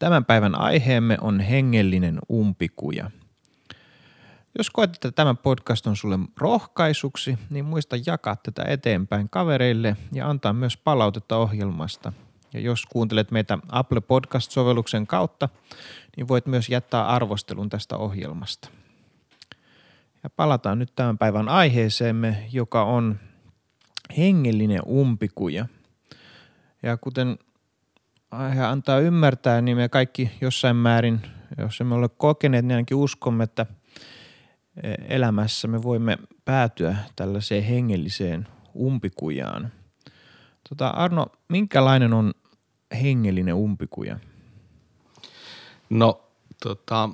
Tämän 0.00 0.24
päivän 0.24 0.60
aiheemme 0.60 1.18
on 1.20 1.40
hengellinen 1.40 2.18
umpikuja. 2.32 3.10
Jos 4.58 4.70
koet, 4.70 4.94
että 4.94 5.12
tämä 5.12 5.34
podcast 5.34 5.86
on 5.86 5.96
sulle 5.96 6.18
rohkaisuksi, 6.36 7.38
niin 7.50 7.64
muista 7.64 7.96
jakaa 8.06 8.36
tätä 8.36 8.64
eteenpäin 8.64 9.30
kavereille 9.30 9.96
ja 10.12 10.30
antaa 10.30 10.52
myös 10.52 10.76
palautetta 10.76 11.36
ohjelmasta. 11.36 12.12
Ja 12.54 12.60
jos 12.60 12.86
kuuntelet 12.86 13.30
meitä 13.30 13.58
Apple 13.68 14.00
Podcast-sovelluksen 14.00 15.06
kautta, 15.06 15.48
niin 16.16 16.28
voit 16.28 16.46
myös 16.46 16.68
jättää 16.68 17.06
arvostelun 17.06 17.68
tästä 17.68 17.96
ohjelmasta. 17.96 18.70
Ja 20.22 20.30
palataan 20.30 20.78
nyt 20.78 20.92
tämän 20.94 21.18
päivän 21.18 21.48
aiheeseemme, 21.48 22.48
joka 22.52 22.84
on 22.84 23.20
hengellinen 24.18 24.82
umpikuja. 24.86 25.66
Ja 26.82 26.96
kuten 26.96 27.38
aihe 28.30 28.64
antaa 28.64 28.98
ymmärtää, 28.98 29.60
niin 29.60 29.76
me 29.76 29.88
kaikki 29.88 30.30
jossain 30.40 30.76
määrin, 30.76 31.20
jos 31.58 31.80
emme 31.80 31.94
ole 31.94 32.08
kokeneet, 32.08 32.64
niin 32.64 32.76
ainakin 32.76 32.96
uskomme, 32.96 33.44
että 33.44 33.66
elämässä 35.08 35.68
me 35.68 35.82
voimme 35.82 36.18
päätyä 36.44 36.96
tällaiseen 37.16 37.62
hengelliseen 37.62 38.48
umpikujaan. 38.76 39.72
Tota, 40.68 40.88
Arno, 40.88 41.26
minkälainen 41.48 42.12
on 42.12 42.34
hengellinen 43.02 43.54
umpikuja? 43.54 44.18
No, 45.90 46.24
tota, 46.62 47.10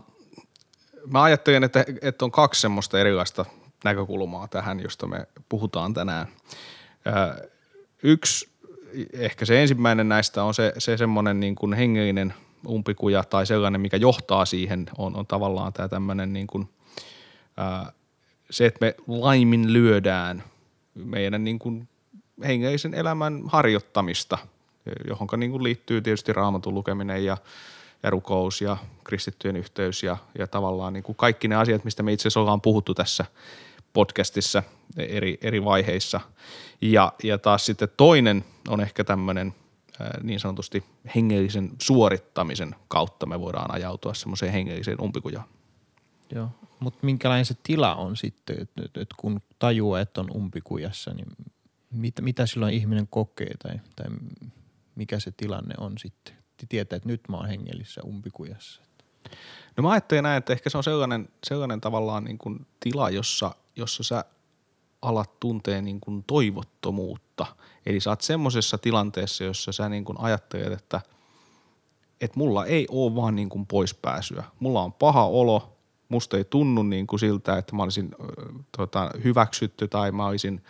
mä 1.07 1.23
ajattelen, 1.23 1.65
että, 1.65 1.85
että 2.03 2.25
on 2.25 2.31
kaksi 2.31 2.61
semmoista 2.61 3.01
erilaista 3.01 3.45
näkökulmaa 3.85 4.49
tähän, 4.49 4.81
josta 4.81 5.07
me 5.07 5.27
puhutaan 5.49 5.95
tänään. 5.95 6.27
yksi 8.03 8.56
ehkä 9.13 9.45
se 9.45 9.63
ensimmäinen 9.63 10.09
näistä 10.09 10.45
on 10.45 10.55
se, 10.55 10.73
se 10.79 10.97
semmoinen 10.97 11.41
niin 11.41 11.55
kuin 11.55 11.73
hengellinen 11.73 12.35
umpikuja 12.69 13.25
tai 13.25 13.47
sellainen, 13.47 13.81
mikä 13.81 13.97
johtaa 13.97 14.45
siihen, 14.45 14.87
on, 14.99 15.17
on 15.17 15.27
tavallaan 15.27 15.73
tämä 15.73 15.89
tämmöinen 15.89 16.33
niin 16.33 16.47
kuin, 16.47 16.69
ää, 17.57 17.93
se, 18.51 18.67
että 18.67 18.87
me 18.87 18.95
laimin 19.07 19.73
lyödään 19.73 20.43
meidän 20.95 21.45
niin 21.45 21.59
kuin 21.59 21.89
hengellisen 22.47 22.95
elämän 22.95 23.43
harjoittamista, 23.47 24.39
johon 25.09 25.29
niin 25.37 25.51
kuin 25.51 25.63
liittyy 25.63 26.01
tietysti 26.01 26.33
raamatun 26.33 26.75
lukeminen 26.75 27.25
ja, 27.25 27.37
ja 28.03 28.11
rukous 28.11 28.61
ja 28.61 28.77
kristittyjen 29.05 29.57
yhteys 29.57 30.03
ja, 30.03 30.17
ja 30.39 30.47
tavallaan 30.47 30.93
niin 30.93 31.03
kuin 31.03 31.17
kaikki 31.17 31.49
ne 31.49 31.57
asiat, 31.57 31.85
mistä 31.85 32.03
me 32.03 32.13
itse 32.13 32.23
asiassa 32.23 32.41
ollaan 32.41 32.61
puhuttu 32.61 32.95
tässä 32.95 33.25
podcastissa 33.97 34.63
eri, 34.97 35.39
eri 35.41 35.65
vaiheissa. 35.65 36.21
Ja, 36.81 37.13
ja 37.23 37.39
taas 37.39 37.67
sitten 37.67 37.89
toinen 37.97 38.45
on 38.69 38.81
ehkä 38.81 39.05
tämmöinen 39.05 39.55
niin 40.23 40.41
sanotusti 40.41 40.85
hengellisen 41.15 41.71
suorittamisen 41.83 42.75
kautta 42.89 43.27
me 43.27 43.41
voidaan 43.41 43.75
ajautua 43.75 44.15
semmoiseen 44.15 44.53
hengelliseen 44.53 45.01
umpikujaan. 45.01 45.49
Joo, 46.35 46.49
mutta 46.81 46.99
minkälainen 47.03 47.45
se 47.45 47.55
tila 47.63 47.95
on 47.95 48.17
sitten, 48.17 48.57
että, 48.61 48.83
että 48.85 49.15
kun 49.17 49.41
tajuaa, 49.59 50.01
että 50.01 50.21
on 50.21 50.31
umpikujassa, 50.35 51.15
niin 51.15 51.27
mitä, 51.91 52.23
mitä 52.23 52.47
silloin 52.47 52.75
ihminen 52.75 53.07
kokee 53.11 53.55
tai, 53.63 53.81
tai 53.97 54.07
mikä 54.95 55.21
se 55.21 55.31
tilanne 55.37 55.75
on 55.79 55.99
sitten? 55.99 56.35
Tietää, 56.69 56.97
että 56.97 57.09
nyt 57.09 57.21
mä 57.29 57.37
oon 57.37 57.49
hengellisessä 57.49 58.01
umpikujassa. 58.05 58.83
No 59.77 59.83
mä 59.83 59.91
ajattelin 59.91 60.23
näin, 60.23 60.39
että 60.39 60.53
ehkä 60.53 60.71
se 60.71 60.79
on 60.79 60.85
sellainen, 60.85 61.29
sellainen 61.45 61.81
tavallaan 61.81 62.25
niin 62.25 62.39
kuin 62.39 62.67
tila, 62.81 63.11
jossa, 63.11 63.55
jossa 63.77 64.03
sä 64.03 64.25
alat 65.03 65.41
tuntee 65.41 65.83
niin 65.83 66.01
kuin 66.01 66.25
toivottomuutta. 66.27 67.47
Eli 67.87 68.01
sä 68.01 68.11
oot 68.11 68.21
semmoisessa 68.21 68.79
tilanteessa, 68.79 69.45
jossa 69.45 69.73
sä 69.73 69.89
niin 69.89 70.05
kuin 70.05 70.21
ajattelet, 70.21 70.73
että, 70.73 71.01
että 72.21 72.39
mulla 72.39 72.67
ei 72.67 72.87
ole 72.91 73.15
vaan 73.15 73.37
niin 73.37 73.49
kuin 73.49 73.67
poispääsyä. 73.67 74.45
Mulla 74.61 74.83
on 74.83 74.93
paha 74.93 75.27
olo, 75.27 75.77
musta 76.09 76.37
ei 76.37 76.45
tunnu 76.45 76.83
niin 76.83 77.07
kuin 77.07 77.21
siltä, 77.21 77.59
että 77.59 77.77
mä 77.77 77.83
olisin 77.83 78.11
tota, 78.77 79.11
hyväksytty 79.25 79.89
tai 79.89 80.13
mä 80.13 80.27
olisin, 80.27 80.63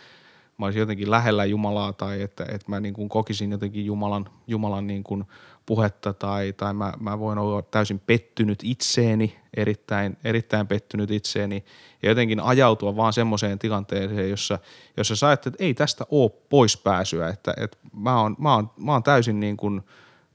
mä 0.57 0.65
olisin 0.65 0.79
jotenkin 0.79 1.11
lähellä 1.11 1.45
Jumalaa 1.45 1.93
tai 1.93 2.21
että, 2.21 2.43
että 2.43 2.65
mä 2.67 2.79
niin 2.79 2.93
kuin 2.93 3.09
kokisin 3.09 3.51
jotenkin 3.51 3.85
Jumalan, 3.85 4.29
Jumalan 4.47 4.87
niin 4.87 5.03
kuin 5.03 5.25
puhetta 5.67 6.13
tai, 6.13 6.53
tai 6.53 6.73
mä, 6.73 6.93
mä 6.99 7.19
voin 7.19 7.37
olla 7.37 7.61
täysin 7.61 7.99
pettynyt 7.99 8.59
itseeni, 8.63 9.39
erittäin, 9.57 10.17
erittäin 10.23 10.67
pettynyt 10.67 11.11
itseeni 11.11 11.65
ja 12.03 12.09
jotenkin 12.09 12.39
ajautua 12.39 12.95
vaan 12.95 13.13
semmoiseen 13.13 13.59
tilanteeseen, 13.59 14.29
jossa, 14.29 14.59
jossa 14.97 15.15
sä 15.15 15.31
että 15.31 15.51
ei 15.59 15.73
tästä 15.73 16.05
ole 16.11 16.31
poispääsyä, 16.49 17.29
että, 17.29 17.53
että 17.57 17.77
mä, 17.93 18.21
oon, 18.21 18.35
mä, 18.39 18.55
oon, 18.55 18.71
mä 18.77 18.91
oon 18.91 19.03
täysin 19.03 19.39
niin 19.39 19.57
kuin 19.57 19.81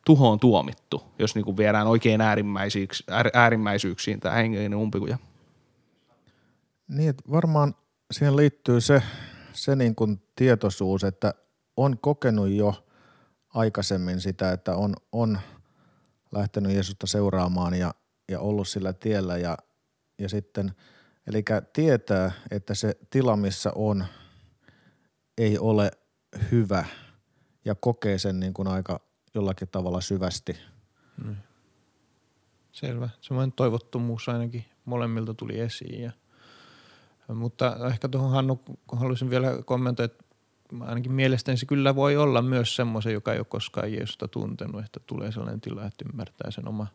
tuhoon 0.06 0.40
tuomittu, 0.40 1.02
jos 1.18 1.34
niin 1.34 1.44
kuin 1.44 1.56
viedään 1.56 1.86
oikein 1.86 2.20
äärimmäisyyksiin 3.34 4.20
tämä 4.20 4.34
hengellinen 4.34 4.78
umpikuja. 4.78 5.18
Niin, 6.88 7.10
että 7.10 7.22
varmaan 7.30 7.74
siihen 8.10 8.36
liittyy 8.36 8.80
se, 8.80 9.02
se 9.52 9.76
niin 9.76 9.94
kuin 9.94 10.22
tietoisuus, 10.36 11.04
että 11.04 11.34
on 11.76 11.98
kokenut 11.98 12.48
jo– 12.48 12.74
aikaisemmin 13.54 14.20
sitä, 14.20 14.52
että 14.52 14.76
on, 14.76 14.94
on 15.12 15.38
lähtenyt 16.32 16.72
Jeesusta 16.72 17.06
seuraamaan 17.06 17.74
ja, 17.74 17.94
ja 18.28 18.40
ollut 18.40 18.68
sillä 18.68 18.92
tiellä 18.92 19.36
ja, 19.36 19.58
ja 20.18 20.28
sitten, 20.28 20.72
eli 21.26 21.44
tietää, 21.72 22.32
että 22.50 22.74
se 22.74 22.96
tila, 23.10 23.36
missä 23.36 23.72
on, 23.74 24.04
ei 25.38 25.58
ole 25.58 25.90
hyvä 26.50 26.84
ja 27.64 27.74
kokee 27.74 28.18
sen 28.18 28.40
niin 28.40 28.54
kuin 28.54 28.68
aika 28.68 29.00
jollakin 29.34 29.68
tavalla 29.68 30.00
syvästi. 30.00 30.56
Hmm. 31.24 31.36
Selvä. 32.72 33.08
Semmoinen 33.20 33.52
toivottomuus 33.52 34.28
ainakin 34.28 34.64
molemmilta 34.84 35.34
tuli 35.34 35.60
esiin. 35.60 36.02
Ja, 36.02 36.12
mutta 37.34 37.76
ehkä 37.88 38.08
tuohon 38.08 38.30
Hannu 38.30 38.62
haluaisin 38.92 39.30
vielä 39.30 39.62
kommentoida, 39.64 40.12
että 40.12 40.24
ainakin 40.80 41.12
mielestäni 41.12 41.56
se 41.56 41.66
kyllä 41.66 41.94
voi 41.94 42.16
olla 42.16 42.42
myös 42.42 42.76
semmoisen, 42.76 43.12
joka 43.12 43.32
ei 43.32 43.38
ole 43.38 43.46
koskaan 43.48 43.92
Jeesusta 43.92 44.28
tuntenut, 44.28 44.84
että 44.84 45.00
tulee 45.06 45.32
sellainen 45.32 45.60
tila, 45.60 45.84
että 45.86 46.04
ymmärtää 46.12 46.50
sen 46.50 46.68
oma 46.68 46.86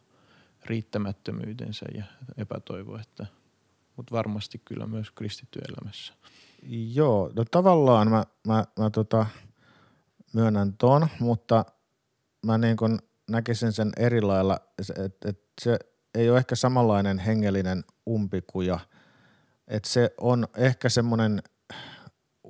riittämättömyytensä 0.65 1.85
ja 1.95 2.03
epätoivo, 2.37 2.97
että, 2.97 3.25
mutta 3.95 4.15
varmasti 4.15 4.61
kyllä 4.65 4.87
myös 4.87 5.11
kristitty 5.11 5.59
elämässä. 5.69 6.13
Joo, 6.93 7.31
no 7.35 7.45
tavallaan 7.51 8.09
mä, 8.09 8.23
mä, 8.47 8.65
mä 8.79 8.89
tota, 8.89 9.25
myönnän 10.33 10.73
ton, 10.73 11.07
mutta 11.19 11.65
mä 12.45 12.57
niin 12.57 12.77
kun 12.77 12.99
näkisin 13.29 13.71
sen 13.71 13.91
eri 13.97 14.21
lailla, 14.21 14.59
että 15.05 15.29
et 15.29 15.41
se 15.61 15.79
ei 16.15 16.29
ole 16.29 16.37
ehkä 16.37 16.55
samanlainen 16.55 17.19
hengellinen 17.19 17.83
umpikuja, 18.09 18.79
että 19.67 19.89
se 19.89 20.13
on 20.17 20.47
ehkä 20.57 20.89
semmoinen– 20.89 21.41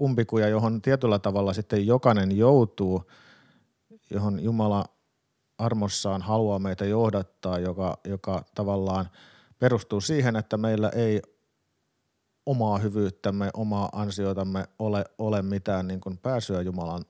umpikuja, 0.01 0.47
johon 0.47 0.81
tietyllä 0.81 1.19
tavalla 1.19 1.53
sitten 1.53 1.87
jokainen 1.87 2.37
joutuu, 2.37 3.11
johon 4.09 4.43
Jumala 4.43 4.85
armossaan 5.57 6.21
haluaa 6.21 6.59
meitä 6.59 6.85
johdattaa, 6.85 7.59
joka, 7.59 7.97
joka 8.03 8.45
tavallaan 8.55 9.09
perustuu 9.59 10.01
siihen, 10.01 10.35
että 10.35 10.57
meillä 10.57 10.89
ei 10.89 11.21
omaa 12.45 12.77
hyvyyttämme, 12.77 13.49
omaa 13.53 13.89
ansioitamme 13.91 14.67
ole, 14.79 15.05
ole 15.17 15.41
mitään 15.41 15.87
niin 15.87 16.01
kuin 16.01 16.17
pääsyä 16.17 16.61
Jumalan 16.61 17.05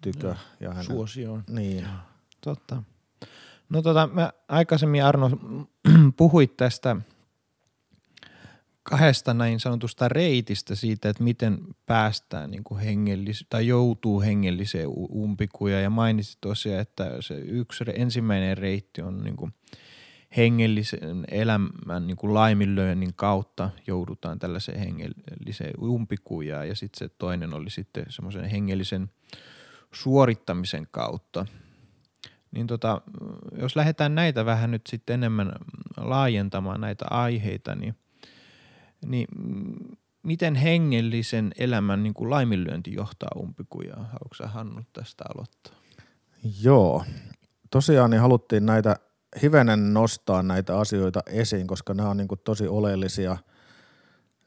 tykö. 0.00 0.28
Ja, 0.28 0.36
ja 0.60 0.68
hänen, 0.70 0.84
Suosioon. 0.84 1.44
Niin. 1.48 1.86
Totta. 2.40 2.82
No 3.68 3.82
tota, 3.82 4.08
mä 4.12 4.32
aikaisemmin 4.48 5.04
Arno 5.04 5.30
puhuit 6.16 6.56
tästä 6.56 6.96
kahdesta 8.90 9.34
näin 9.34 9.60
sanotusta 9.60 10.08
reitistä 10.08 10.74
siitä, 10.74 11.08
että 11.08 11.22
miten 11.22 11.58
päästään 11.86 12.50
niin 12.50 12.64
kuin 12.64 12.80
hengellis- 12.80 13.46
tai 13.50 13.66
joutuu 13.66 14.20
hengelliseen 14.20 14.88
umpikuja 15.12 15.80
ja 15.80 15.90
mainitsit 15.90 16.38
tosiaan, 16.40 16.80
että 16.80 17.16
se 17.20 17.34
yksi 17.34 17.84
ensimmäinen 17.94 18.58
reitti 18.58 19.02
on 19.02 19.24
niin 19.24 19.36
kuin 19.36 19.54
hengellisen 20.36 21.24
elämän 21.30 22.06
niin 22.06 22.16
kuin 22.16 22.34
laiminlyönnin 22.34 23.14
kautta 23.14 23.70
joudutaan 23.86 24.38
tällaiseen 24.38 24.78
hengelliseen 24.78 25.74
umpikujaan 25.82 26.68
ja 26.68 26.74
sitten 26.74 26.98
se 26.98 27.14
toinen 27.18 27.54
oli 27.54 27.70
sitten 27.70 28.04
semmoisen 28.08 28.44
hengellisen 28.44 29.10
suorittamisen 29.92 30.88
kautta. 30.90 31.46
Niin 32.50 32.66
tota, 32.66 33.02
jos 33.58 33.76
lähdetään 33.76 34.14
näitä 34.14 34.44
vähän 34.44 34.70
nyt 34.70 34.86
sitten 34.86 35.14
enemmän 35.14 35.52
laajentamaan 35.96 36.80
näitä 36.80 37.04
aiheita, 37.10 37.74
niin, 37.74 37.94
niin 39.06 39.28
miten 40.22 40.54
hengellisen 40.54 41.52
elämän 41.58 42.02
niin 42.02 42.14
kuin 42.14 42.30
laiminlyönti 42.30 42.94
johtaa 42.94 43.30
umpikujaan? 43.36 44.06
Haluatko 44.06 44.34
sä 44.34 44.46
Hannu 44.46 44.80
tästä 44.92 45.24
aloittaa? 45.34 45.74
Joo. 46.62 47.04
Tosiaan 47.70 48.10
niin 48.10 48.20
haluttiin 48.20 48.66
näitä 48.66 48.96
hivenen 49.42 49.94
nostaa 49.94 50.42
näitä 50.42 50.78
asioita 50.78 51.22
esiin, 51.26 51.66
koska 51.66 51.94
nämä 51.94 52.10
on 52.10 52.16
niin 52.16 52.28
kuin 52.28 52.40
tosi 52.44 52.68
oleellisia 52.68 53.36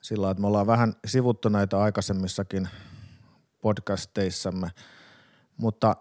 sillä 0.04 0.32
että 0.32 0.42
me 0.42 0.48
ollaan 0.48 0.68
vähän 0.68 0.94
sivuttu 1.06 1.50
näitä 1.50 1.80
aikaisemmissakin 1.80 2.70
podcasteissamme, 3.62 4.70
mutta 5.58 5.96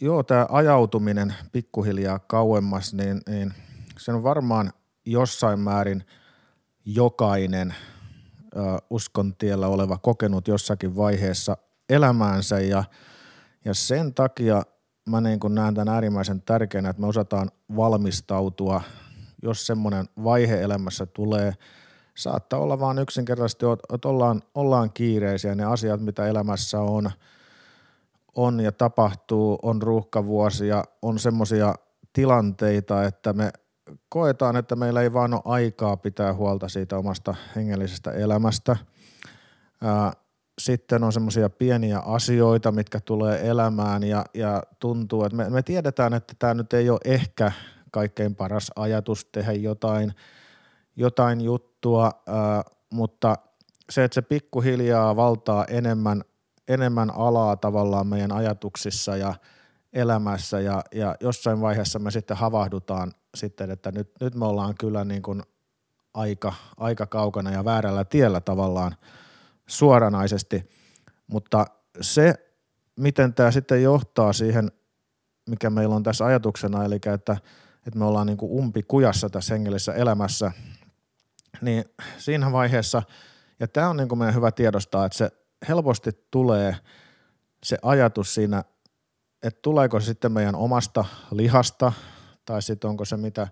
joo, 0.00 0.22
tämä 0.22 0.46
ajautuminen 0.50 1.34
pikkuhiljaa 1.52 2.18
kauemmas, 2.18 2.94
niin, 2.94 3.20
niin 3.28 3.54
se 3.98 4.12
on 4.12 4.22
varmaan 4.22 4.72
jossain 5.06 5.60
määrin 5.60 6.04
jokainen 6.94 7.74
ö, 8.56 8.60
uskon 8.90 9.34
tiellä 9.36 9.66
oleva 9.66 9.98
kokenut 9.98 10.48
jossakin 10.48 10.96
vaiheessa 10.96 11.56
elämäänsä 11.88 12.60
ja, 12.60 12.84
ja 13.64 13.74
sen 13.74 14.14
takia 14.14 14.62
mä 15.08 15.20
niin 15.20 15.40
kun 15.40 15.54
näen 15.54 15.74
tämän 15.74 15.94
äärimmäisen 15.94 16.42
tärkeänä, 16.42 16.90
että 16.90 17.00
me 17.02 17.06
osataan 17.06 17.50
valmistautua, 17.76 18.82
jos 19.42 19.66
semmoinen 19.66 20.06
vaihe 20.24 20.62
elämässä 20.62 21.06
tulee. 21.06 21.52
Saattaa 22.14 22.60
olla 22.60 22.80
vaan 22.80 22.98
yksinkertaisesti, 22.98 23.66
että 23.94 24.08
ollaan, 24.08 24.42
ollaan 24.54 24.92
kiireisiä, 24.92 25.54
ne 25.54 25.64
asiat, 25.64 26.00
mitä 26.00 26.26
elämässä 26.26 26.80
on, 26.80 27.10
on 28.34 28.60
ja 28.60 28.72
tapahtuu, 28.72 29.58
on 29.62 29.82
ruuhkavuosia, 29.82 30.84
on 31.02 31.18
semmoisia 31.18 31.74
tilanteita, 32.12 33.04
että 33.04 33.32
me 33.32 33.52
koetaan, 34.10 34.56
että 34.56 34.76
meillä 34.76 35.02
ei 35.02 35.12
vaan 35.12 35.34
ole 35.34 35.42
aikaa 35.44 35.96
pitää 35.96 36.34
huolta 36.34 36.68
siitä 36.68 36.98
omasta 36.98 37.34
hengellisestä 37.56 38.10
elämästä. 38.10 38.76
Sitten 40.60 41.04
on 41.04 41.12
semmoisia 41.12 41.50
pieniä 41.50 41.98
asioita, 41.98 42.72
mitkä 42.72 43.00
tulee 43.00 43.48
elämään 43.48 44.02
ja, 44.02 44.24
ja 44.34 44.62
tuntuu, 44.78 45.24
että 45.24 45.36
me, 45.36 45.50
me 45.50 45.62
tiedetään, 45.62 46.14
että 46.14 46.34
tämä 46.38 46.54
nyt 46.54 46.72
ei 46.72 46.90
ole 46.90 47.00
ehkä 47.04 47.52
kaikkein 47.90 48.34
paras 48.34 48.70
ajatus 48.76 49.24
tehdä 49.24 49.52
jotain, 49.52 50.14
jotain 50.96 51.40
juttua, 51.40 52.12
mutta 52.90 53.36
se, 53.90 54.04
että 54.04 54.14
se 54.14 54.22
pikkuhiljaa 54.22 55.16
valtaa 55.16 55.64
enemmän, 55.64 56.22
enemmän 56.68 57.10
alaa 57.10 57.56
tavallaan 57.56 58.06
meidän 58.06 58.32
ajatuksissa 58.32 59.16
ja 59.16 59.34
elämässä 59.92 60.60
ja, 60.60 60.82
ja 60.94 61.14
jossain 61.20 61.60
vaiheessa 61.60 61.98
me 61.98 62.10
sitten 62.10 62.36
havahdutaan 62.36 63.12
sitten, 63.34 63.70
että 63.70 63.92
nyt, 63.92 64.10
nyt 64.20 64.34
me 64.34 64.46
ollaan 64.46 64.74
kyllä 64.80 65.04
niin 65.04 65.22
kuin 65.22 65.42
aika, 66.14 66.52
aika 66.76 67.06
kaukana 67.06 67.50
ja 67.50 67.64
väärällä 67.64 68.04
tiellä 68.04 68.40
tavallaan– 68.40 68.96
suoranaisesti, 69.70 70.70
mutta 71.26 71.66
se, 72.00 72.34
miten 72.96 73.34
tämä 73.34 73.50
sitten 73.50 73.82
johtaa 73.82 74.32
siihen, 74.32 74.72
mikä 75.46 75.70
meillä 75.70 75.94
on 75.94 76.02
tässä 76.02 76.24
ajatuksena, 76.24 76.84
eli 76.84 76.94
että, 76.94 77.36
että 77.86 77.98
me 77.98 78.04
ollaan 78.04 78.26
niin 78.26 78.36
kuin 78.36 78.52
umpikujassa 78.52 79.30
tässä 79.30 79.54
hengellisessä 79.54 79.92
elämässä, 79.92 80.52
niin 81.60 81.84
siinä 82.18 82.52
vaiheessa, 82.52 83.02
ja 83.60 83.68
tämä 83.68 83.88
on 83.88 83.96
niin 83.96 84.08
kuin 84.08 84.18
meidän 84.18 84.34
hyvä 84.34 84.52
tiedostaa, 84.52 85.06
että 85.06 85.18
se 85.18 85.30
helposti 85.68 86.10
tulee 86.30 86.76
se 87.62 87.78
ajatus 87.82 88.34
siinä, 88.34 88.64
että 89.42 89.58
tuleeko 89.62 90.00
se 90.00 90.06
sitten 90.06 90.32
meidän 90.32 90.54
omasta 90.54 91.04
lihasta, 91.30 91.92
tai 92.50 92.62
sitten 92.62 92.90
onko 92.90 93.04
se 93.04 93.16
mitä, 93.16 93.48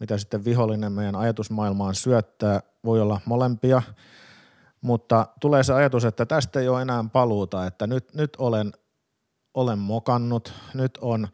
mitä 0.00 0.18
sitten 0.18 0.44
vihollinen 0.44 0.92
meidän 0.92 1.16
ajatusmaailmaan 1.16 1.94
syöttää, 1.94 2.60
voi 2.84 3.00
olla 3.00 3.20
molempia– 3.24 3.82
mutta 4.82 5.28
tulee 5.40 5.62
se 5.62 5.72
ajatus, 5.72 6.04
että 6.04 6.26
tästä 6.26 6.60
ei 6.60 6.68
ole 6.68 6.82
enää 6.82 7.04
paluuta, 7.12 7.66
että 7.66 7.86
nyt, 7.86 8.14
nyt 8.14 8.36
olen, 8.38 8.72
olen 9.54 9.78
mokannut, 9.78 10.52
nyt 10.74 10.98
on, 11.00 11.28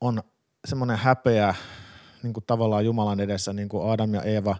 on 0.00 0.22
semmoinen 0.64 0.96
häpeä 0.96 1.54
niin 2.22 2.32
kuin 2.32 2.44
tavallaan 2.46 2.84
Jumalan 2.84 3.20
edessä, 3.20 3.52
niin 3.52 3.68
kuin 3.68 3.90
Adam 3.90 4.14
ja 4.14 4.22
Eeva 4.22 4.56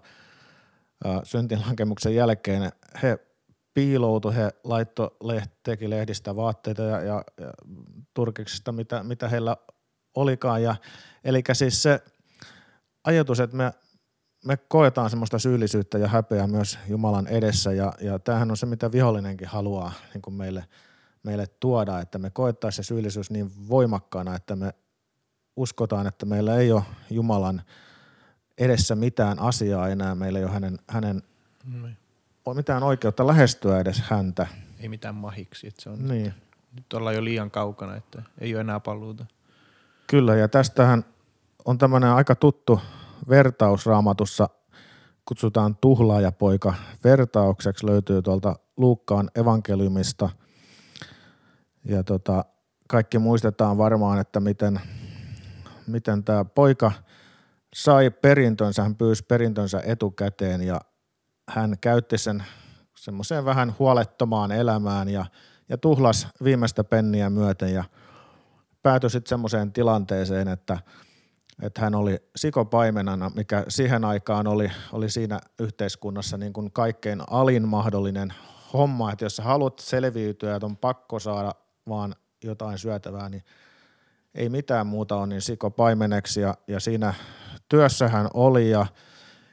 syntinlankemuksen 1.22 2.14
jälkeen, 2.14 2.72
he 3.02 3.18
piiloutu, 3.74 4.30
he 4.30 4.50
laitto, 4.64 5.16
teki 5.62 5.90
lehdistä 5.90 6.36
vaatteita 6.36 6.82
ja, 6.82 7.00
ja, 7.00 7.24
ja 7.40 7.50
turkiksista, 8.14 8.72
mitä, 8.72 9.02
mitä 9.02 9.28
heillä 9.28 9.56
olikaan. 10.14 10.62
Ja, 10.62 10.76
eli 11.25 11.43
siis 11.52 11.82
se 11.82 12.00
ajatus, 13.05 13.40
että 13.40 13.56
me 13.56 13.72
me 14.44 14.56
koetaan 14.56 15.11
semmoista 15.11 15.38
syyllisyyttä 15.38 15.99
ja 15.99 16.08
häpeää 16.08 16.46
myös 16.46 16.78
Jumalan 16.88 17.26
edessä 17.26 17.72
ja, 17.72 17.93
ja 18.00 18.19
tämähän 18.19 18.50
on 18.50 18.56
se, 18.56 18.66
mitä 18.66 18.93
vihollinenkin 18.93 19.49
haluaa 19.49 19.93
niin 20.14 20.22
kuin 20.22 20.34
meille, 20.34 20.64
meille 21.22 21.46
tuoda, 21.61 22.00
että 22.00 22.19
me 22.19 22.31
koettaisiin 22.31 22.84
se 22.84 22.88
syyllisyys 22.88 23.31
niin 23.31 23.69
voimakkaana, 23.69 24.37
että 24.37 24.56
me 24.56 24.75
uskotaan, 25.56 26.06
että 26.06 26.26
meillä 26.26 26.56
ei 26.56 26.72
ole 26.72 26.82
Jumalan 27.10 27.62
edessä 28.58 28.94
mitään 28.94 29.38
asiaa 29.38 29.88
enää, 29.88 30.14
meillä 30.14 30.38
ei 30.38 30.44
ole 30.44 30.52
hänen, 30.52 30.78
hänen 30.88 31.22
mm. 31.64 31.94
mitään 32.55 32.82
oikeutta 32.82 33.26
lähestyä 33.26 33.81
edes 33.81 34.00
häntä. 34.00 34.46
Ei 34.81 34.88
mitään 34.88 35.14
mahiksi, 35.14 35.67
että 35.67 35.82
se 35.82 35.90
on 35.90 36.08
niin. 36.08 36.25
nyt, 36.25 36.34
nyt 36.75 36.93
ollaan 36.93 37.14
jo 37.14 37.25
liian 37.25 37.50
kaukana, 37.50 37.96
että 37.96 38.22
ei 38.38 38.55
ole 38.55 38.60
enää 38.60 38.81
paluuta. 38.81 39.26
Kyllä, 40.06 40.36
ja 40.36 40.48
tästähän 40.48 41.04
on 41.64 41.78
tämmöinen 41.78 42.10
aika 42.10 42.34
tuttu 42.34 42.80
vertaus 43.28 43.86
raamatussa 43.86 44.48
kutsutaan 45.24 45.76
tuhlaajapoika 45.76 46.74
vertaukseksi, 47.05 47.86
löytyy 47.86 48.22
tuolta 48.22 48.56
Luukkaan 48.76 49.31
evankeliumista. 49.34 50.31
Ja 51.84 52.02
tota, 52.02 52.44
kaikki 52.88 53.19
muistetaan 53.19 53.79
varmaan, 53.79 54.19
että 54.19 54.40
miten, 54.40 54.81
miten 55.86 56.24
tämä 56.24 56.44
poika 56.44 56.93
sai 57.74 58.10
perintönsä, 58.10 58.82
hän 58.82 58.96
pyysi 58.96 59.24
perintönsä 59.24 59.82
etukäteen 59.84 60.62
ja 60.62 60.81
hän 61.48 61.76
käytti 61.81 62.19
sen 62.19 62.44
semmoiseen 62.96 63.44
vähän 63.44 63.74
huolettomaan 63.79 64.52
elämään 64.52 65.08
ja, 65.08 65.26
ja 65.69 65.79
tuhlas 65.79 66.29
viimeistä 66.44 66.84
penniä 66.84 67.31
myöten. 67.31 67.74
Ja 67.74 67.84
päätyi 68.84 69.10
sitten 69.10 69.29
semmoiseen 69.29 69.72
tilanteeseen, 69.72 70.48
että– 70.48 70.79
että 71.62 71.81
hän 71.81 71.94
oli 71.94 72.19
sikopaimenana, 72.36 73.31
mikä 73.34 73.64
siihen 73.69 74.05
aikaan 74.05 74.46
oli, 74.46 74.70
oli 74.93 75.10
siinä 75.10 75.41
yhteiskunnassa 75.58 76.36
niin 76.36 76.53
kuin 76.53 76.72
kaikkein 76.72 77.22
alin 77.31 77.69
mahdollinen 77.69 78.32
homma, 78.72 79.12
että 79.12 79.24
jos 79.24 79.36
sä 79.36 79.43
haluat 79.43 79.79
selviytyä, 79.79 80.55
että 80.55 80.67
on 80.67 80.76
pakko 80.76 81.19
saada 81.19 81.53
vaan 81.88 82.14
jotain 82.44 82.79
syötävää, 82.79 83.29
niin 83.29 83.43
ei 84.34 84.48
mitään 84.48 84.86
muuta 84.86 85.17
on 85.17 85.29
niin 85.29 85.41
sikopaimeneksi. 85.41 86.41
Ja, 86.41 86.55
ja 86.69 86.81
siinä 86.81 87.14
työssä 87.69 88.08
hän 88.08 88.29
oli 88.34 88.70
ja, 88.70 88.86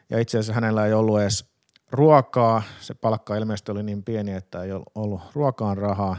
ja 0.09 0.19
itse 0.19 0.37
asiassa 0.37 0.53
hänellä 0.53 0.85
ei 0.85 0.93
ollut 0.93 1.21
edes 1.21 1.51
ruokaa, 1.91 2.63
se 2.79 2.93
palkka 2.93 3.35
ilmeisesti 3.35 3.71
oli 3.71 3.83
niin 3.83 4.03
pieni, 4.03 4.31
että 4.31 4.63
ei 4.63 4.71
ollut 4.95 5.21
ruokaan 5.33 5.77
rahaa, 5.77 6.17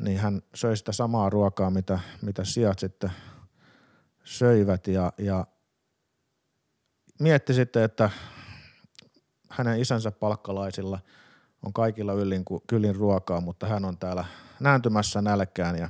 niin 0.00 0.18
hän 0.18 0.42
söi 0.54 0.76
sitä 0.76 0.92
samaa 0.92 1.30
ruokaa, 1.30 1.70
mitä, 1.70 1.98
mitä 2.22 2.44
sijat 2.44 2.78
sitten 2.78 3.12
söivät. 4.24 4.86
Ja, 4.86 5.12
ja 5.18 5.46
mietti 7.20 7.54
sitten, 7.54 7.82
että 7.82 8.10
hänen 9.50 9.80
isänsä 9.80 10.10
palkkalaisilla 10.10 10.98
on 11.62 11.72
kaikilla 11.72 12.12
yllin 12.12 12.44
kyllin 12.66 12.96
ruokaa, 12.96 13.40
mutta 13.40 13.66
hän 13.66 13.84
on 13.84 13.98
täällä 13.98 14.24
nääntymässä 14.60 15.22
nälkään. 15.22 15.78
Ja 15.78 15.88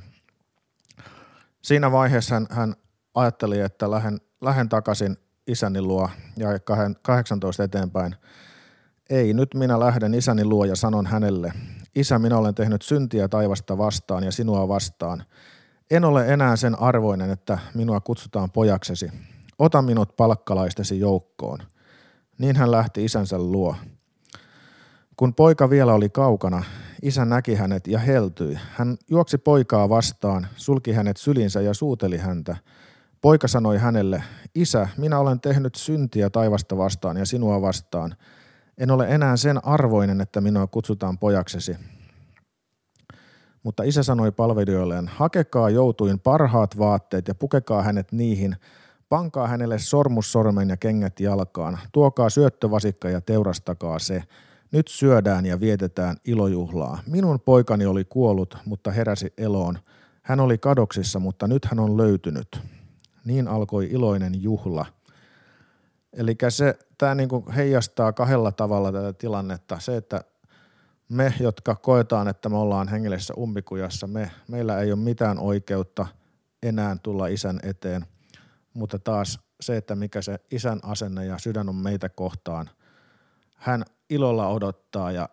siinä 1.61 1.91
vaiheessa 1.91 2.35
hän, 2.35 2.47
hän 2.49 2.75
ajatteli, 3.15 3.59
että 3.59 3.91
lähden, 3.91 4.21
lähden 4.41 4.69
takaisin 4.69 5.17
isäni 5.47 5.81
luo 5.81 6.09
ja 6.37 6.47
18 7.01 7.63
eteenpäin. 7.63 8.15
Ei, 9.09 9.33
nyt 9.33 9.53
minä 9.53 9.79
lähden 9.79 10.13
isäni 10.13 10.45
luo 10.45 10.65
ja 10.65 10.75
sanon 10.75 11.05
hänelle, 11.05 11.53
isä 11.95 12.19
minä 12.19 12.37
olen 12.37 12.55
tehnyt 12.55 12.81
syntiä 12.81 13.27
taivasta 13.27 13.77
vastaan 13.77 14.23
ja 14.23 14.31
sinua 14.31 14.67
vastaan– 14.67 15.23
en 15.91 16.05
ole 16.05 16.33
enää 16.33 16.55
sen 16.55 16.79
arvoinen, 16.79 17.29
että 17.29 17.57
minua 17.73 17.99
kutsutaan 17.99 18.51
pojaksesi. 18.51 19.11
Ota 19.59 19.81
minut 19.81 20.15
palkkalaistesi 20.17 20.99
joukkoon. 20.99 21.59
Niin 22.37 22.55
hän 22.55 22.71
lähti 22.71 23.05
isänsä 23.05 23.39
luo. 23.39 23.75
Kun 25.17 25.35
poika 25.35 25.69
vielä 25.69 25.93
oli 25.93 26.09
kaukana, 26.09 26.63
isä 27.01 27.25
näki 27.25 27.55
hänet 27.55 27.87
ja 27.87 27.99
heltyi. 27.99 28.59
Hän 28.71 28.97
juoksi 29.09 29.37
poikaa 29.37 29.89
vastaan, 29.89 30.47
sulki 30.55 30.91
hänet 30.91 31.17
sylinsä 31.17 31.61
ja 31.61 31.73
suuteli 31.73 32.17
häntä. 32.17 32.57
Poika 33.21 33.47
sanoi 33.47 33.77
hänelle, 33.77 34.23
isä, 34.55 34.87
minä 34.97 35.19
olen 35.19 35.39
tehnyt 35.39 35.75
syntiä 35.75 36.29
taivasta 36.29 36.77
vastaan 36.77 37.17
ja 37.17 37.25
sinua 37.25 37.61
vastaan. 37.61 38.15
En 38.77 38.91
ole 38.91 39.07
enää 39.07 39.37
sen 39.37 39.65
arvoinen, 39.65 40.21
että 40.21 40.41
minua 40.41 40.67
kutsutaan 40.67 41.17
pojaksesi. 41.17 41.75
Mutta 43.63 43.83
isä 43.83 44.03
sanoi 44.03 44.31
palvelijoilleen, 44.31 45.07
hakekaa 45.07 45.69
joutuin 45.69 46.19
parhaat 46.19 46.77
vaatteet 46.77 47.27
ja 47.27 47.35
pukekaa 47.35 47.83
hänet 47.83 48.11
niihin, 48.11 48.55
pankaa 49.09 49.47
hänelle 49.47 49.79
sormus 49.79 50.31
sormen 50.31 50.69
ja 50.69 50.77
kengät 50.77 51.19
jalkaan, 51.19 51.79
tuokaa 51.91 52.29
syöttövasikka 52.29 53.09
ja 53.09 53.21
teurastakaa 53.21 53.99
se. 53.99 54.23
Nyt 54.71 54.87
syödään 54.87 55.45
ja 55.45 55.59
vietetään 55.59 56.17
ilojuhlaa. 56.25 56.99
Minun 57.07 57.39
poikani 57.39 57.85
oli 57.85 58.05
kuollut, 58.05 58.57
mutta 58.65 58.91
heräsi 58.91 59.33
eloon. 59.37 59.79
Hän 60.21 60.39
oli 60.39 60.57
kadoksissa, 60.57 61.19
mutta 61.19 61.47
nyt 61.47 61.65
hän 61.65 61.79
on 61.79 61.97
löytynyt. 61.97 62.61
Niin 63.25 63.47
alkoi 63.47 63.87
iloinen 63.91 64.43
juhla. 64.43 64.85
Eli 66.13 66.37
tämä 66.97 67.15
niinku 67.15 67.45
heijastaa 67.55 68.13
kahdella 68.13 68.51
tavalla 68.51 68.91
tätä 68.91 69.13
tilannetta. 69.13 69.79
Se, 69.79 69.97
että 69.97 70.23
me, 71.09 71.33
jotka 71.39 71.75
koetaan, 71.75 72.27
että 72.27 72.49
me 72.49 72.57
ollaan 72.57 72.87
hengellisessä 72.87 73.33
umpikujassa, 73.33 74.07
me, 74.07 74.31
meillä 74.47 74.79
ei 74.79 74.91
ole 74.91 74.99
mitään 74.99 75.39
oikeutta 75.39 76.07
enää 76.63 76.97
tulla 77.03 77.27
isän 77.27 77.59
eteen, 77.63 78.05
mutta 78.73 78.99
taas 78.99 79.39
se, 79.61 79.77
että 79.77 79.95
mikä 79.95 80.21
se 80.21 80.39
isän 80.51 80.79
asenne 80.83 81.25
ja 81.25 81.37
sydän 81.37 81.69
on 81.69 81.75
meitä 81.75 82.09
kohtaan, 82.09 82.69
hän 83.55 83.85
ilolla 84.09 84.47
odottaa 84.47 85.11
ja 85.11 85.29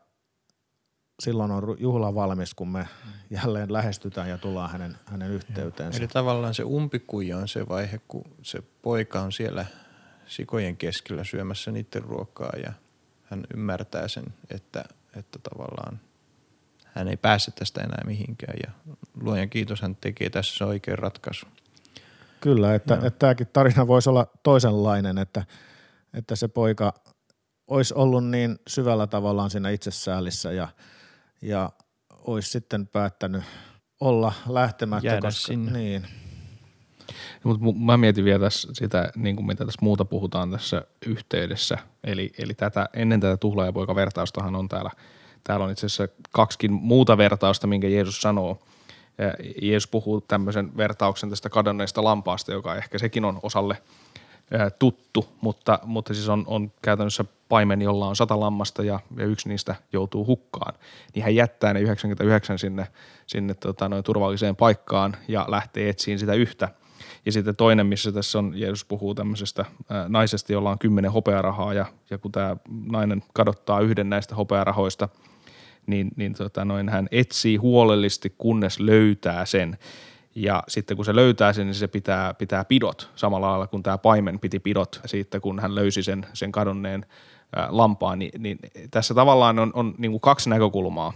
silloin 1.22 1.50
on 1.50 1.76
juhla 1.78 2.14
valmis, 2.14 2.54
kun 2.54 2.68
me 2.68 2.88
jälleen 3.30 3.72
lähestytään 3.72 4.28
ja 4.28 4.38
tullaan 4.38 4.70
hänen, 4.70 4.96
hänen 5.06 5.30
yhteyteensä. 5.30 5.98
Eli 5.98 6.08
tavallaan 6.08 6.54
se 6.54 6.62
umpikuja 6.62 7.36
on 7.36 7.48
se 7.48 7.68
vaihe, 7.68 8.00
kun 8.08 8.24
se 8.42 8.62
poika 8.82 9.20
on 9.20 9.32
siellä 9.32 9.66
sikojen 10.28 10.76
keskellä 10.76 11.24
syömässä 11.24 11.70
niiden 11.70 12.02
ruokaa 12.02 12.52
ja 12.64 12.72
hän 13.24 13.44
ymmärtää 13.54 14.08
sen, 14.08 14.24
että 14.50 14.84
että 15.16 15.38
tavallaan 15.50 16.00
hän 16.84 17.08
ei 17.08 17.16
pääse 17.16 17.50
tästä 17.50 17.80
enää 17.80 18.02
mihinkään 18.06 18.58
ja 18.66 18.72
luojan 19.20 19.50
kiitos 19.50 19.82
hän 19.82 19.96
tekee 19.96 20.30
tässä 20.30 20.56
se 20.56 20.64
oikein 20.64 20.98
ratkaisu. 20.98 21.46
Kyllä, 22.40 22.74
että, 22.74 22.94
että 22.94 23.10
tämäkin 23.10 23.46
tarina 23.52 23.86
voisi 23.86 24.10
olla 24.10 24.26
toisenlainen, 24.42 25.18
että, 25.18 25.44
että 26.14 26.36
se 26.36 26.48
poika 26.48 26.94
olisi 27.66 27.94
ollut 27.94 28.26
niin 28.26 28.58
syvällä 28.68 29.06
tavallaan 29.06 29.50
siinä 29.50 29.70
itsesäälissä 29.70 30.52
ja, 30.52 30.68
ja 31.42 31.72
olisi 32.10 32.50
sitten 32.50 32.86
päättänyt 32.86 33.44
olla 34.00 34.32
lähtemättä. 34.48 35.06
Jäädä 35.06 35.20
koska, 35.28 35.46
sinne. 35.46 35.72
Niin, 35.72 36.06
Mutta 37.44 37.66
mä 37.78 37.96
mietin 37.96 38.24
vielä 38.24 38.38
tässä 38.38 38.68
sitä, 38.72 39.12
niin 39.16 39.36
kuin 39.36 39.46
mitä 39.46 39.64
tässä 39.64 39.78
muuta 39.82 40.04
puhutaan 40.04 40.50
tässä 40.50 40.82
yhteydessä. 41.06 41.78
Eli, 42.04 42.32
eli 42.38 42.54
tätä, 42.54 42.88
ennen 42.94 43.20
tätä 43.20 43.36
tuhlaajapoika-vertaustahan 43.36 44.56
on 44.56 44.68
täällä, 44.68 44.90
täällä 45.44 45.64
on 45.64 45.72
itse 45.72 45.86
asiassa 45.86 46.08
kaksikin 46.30 46.72
muuta 46.72 47.18
vertausta, 47.18 47.66
minkä 47.66 47.88
Jeesus 47.88 48.20
sanoo. 48.20 48.58
Jeesus 49.62 49.90
puhuu 49.90 50.20
tämmöisen 50.20 50.76
vertauksen 50.76 51.30
tästä 51.30 51.48
kadonneesta 51.48 52.04
lampaasta, 52.04 52.52
joka 52.52 52.76
ehkä 52.76 52.98
sekin 52.98 53.24
on 53.24 53.40
osalle 53.42 53.82
tuttu, 54.78 55.28
mutta, 55.40 55.78
mutta 55.84 56.14
siis 56.14 56.28
on, 56.28 56.44
on 56.46 56.72
käytännössä 56.82 57.24
paimen, 57.48 57.82
jolla 57.82 58.06
on 58.06 58.16
sata 58.16 58.40
lammasta 58.40 58.82
ja, 58.82 59.00
ja 59.16 59.24
yksi 59.24 59.48
niistä 59.48 59.74
joutuu 59.92 60.26
hukkaan. 60.26 60.74
Niin 61.14 61.22
hän 61.22 61.34
jättää 61.34 61.74
ne 61.74 61.80
99 61.80 62.58
sinne, 62.58 62.86
sinne 63.26 63.54
tota, 63.54 63.88
noin 63.88 64.04
turvalliseen 64.04 64.56
paikkaan 64.56 65.16
ja 65.28 65.46
lähtee 65.48 65.88
etsiin 65.88 66.18
sitä 66.18 66.34
yhtä– 66.34 66.68
ja 67.26 67.32
sitten 67.32 67.56
toinen, 67.56 67.86
missä 67.86 68.12
tässä 68.12 68.38
on, 68.38 68.52
Jeesus 68.56 68.84
puhuu 68.84 69.14
tämmöisestä 69.14 69.64
naisesta, 70.08 70.52
jolla 70.52 70.70
on 70.70 70.78
kymmenen 70.78 71.12
hopearahaa 71.12 71.74
ja, 71.74 71.86
ja 72.10 72.18
kun 72.18 72.32
tämä 72.32 72.56
nainen 72.86 73.22
kadottaa 73.34 73.80
yhden 73.80 74.10
näistä 74.10 74.34
hopearahoista, 74.34 75.08
niin, 75.86 76.10
niin 76.16 76.34
tota 76.34 76.64
noin, 76.64 76.88
hän 76.88 77.08
etsii 77.10 77.56
huolellisesti, 77.56 78.34
kunnes 78.38 78.80
löytää 78.80 79.44
sen. 79.44 79.78
Ja 80.34 80.62
sitten 80.68 80.96
kun 80.96 81.04
se 81.04 81.14
löytää 81.14 81.52
sen, 81.52 81.66
niin 81.66 81.74
se 81.74 81.88
pitää, 81.88 82.34
pitää 82.34 82.64
pidot 82.64 83.10
samalla 83.14 83.50
lailla 83.50 83.66
kuin 83.66 83.82
tämä 83.82 83.98
paimen 83.98 84.38
piti 84.38 84.58
pidot 84.58 85.00
siitä, 85.06 85.40
kun 85.40 85.60
hän 85.60 85.74
löysi 85.74 86.02
sen, 86.02 86.26
sen 86.32 86.52
kadonneen 86.52 87.06
lampaan. 87.68 88.18
Niin, 88.18 88.42
niin 88.42 88.58
tässä 88.90 89.14
tavallaan 89.14 89.58
on, 89.58 89.70
on 89.74 89.94
niin 89.98 90.10
kuin 90.10 90.20
kaksi 90.20 90.50
näkökulmaa. 90.50 91.12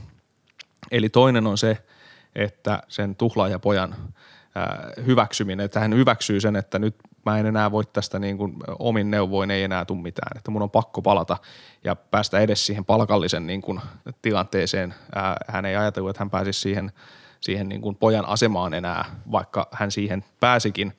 Eli 0.90 1.08
toinen 1.08 1.46
on 1.46 1.58
se, 1.58 1.78
että 2.34 2.82
sen 2.88 3.16
tuhlaajapojan 3.16 3.94
hyväksyminen, 5.06 5.64
että 5.64 5.80
hän 5.80 5.94
hyväksyy 5.94 6.40
sen, 6.40 6.56
että 6.56 6.78
nyt 6.78 6.94
mä 7.26 7.38
en 7.38 7.46
enää 7.46 7.70
voi 7.70 7.84
tästä 7.92 8.18
niin 8.18 8.38
kuin 8.38 8.56
omin 8.78 9.10
neuvoin 9.10 9.50
ei 9.50 9.62
enää 9.62 9.84
tule 9.84 10.02
mitään, 10.02 10.36
että 10.36 10.50
mun 10.50 10.62
on 10.62 10.70
pakko 10.70 11.02
palata 11.02 11.36
ja 11.84 11.96
päästä 11.96 12.40
edes 12.40 12.66
siihen 12.66 12.84
palkallisen 12.84 13.46
niin 13.46 13.62
kuin 13.62 13.80
tilanteeseen. 14.22 14.94
Hän 15.48 15.64
ei 15.64 15.76
ajatellut, 15.76 16.10
että 16.10 16.20
hän 16.20 16.30
pääsisi 16.30 16.60
siihen, 16.60 16.92
siihen 17.40 17.68
niin 17.68 17.80
kuin 17.80 17.96
pojan 17.96 18.28
asemaan 18.28 18.74
enää, 18.74 19.04
vaikka 19.32 19.68
hän 19.72 19.90
siihen 19.90 20.24
pääsikin. 20.40 20.92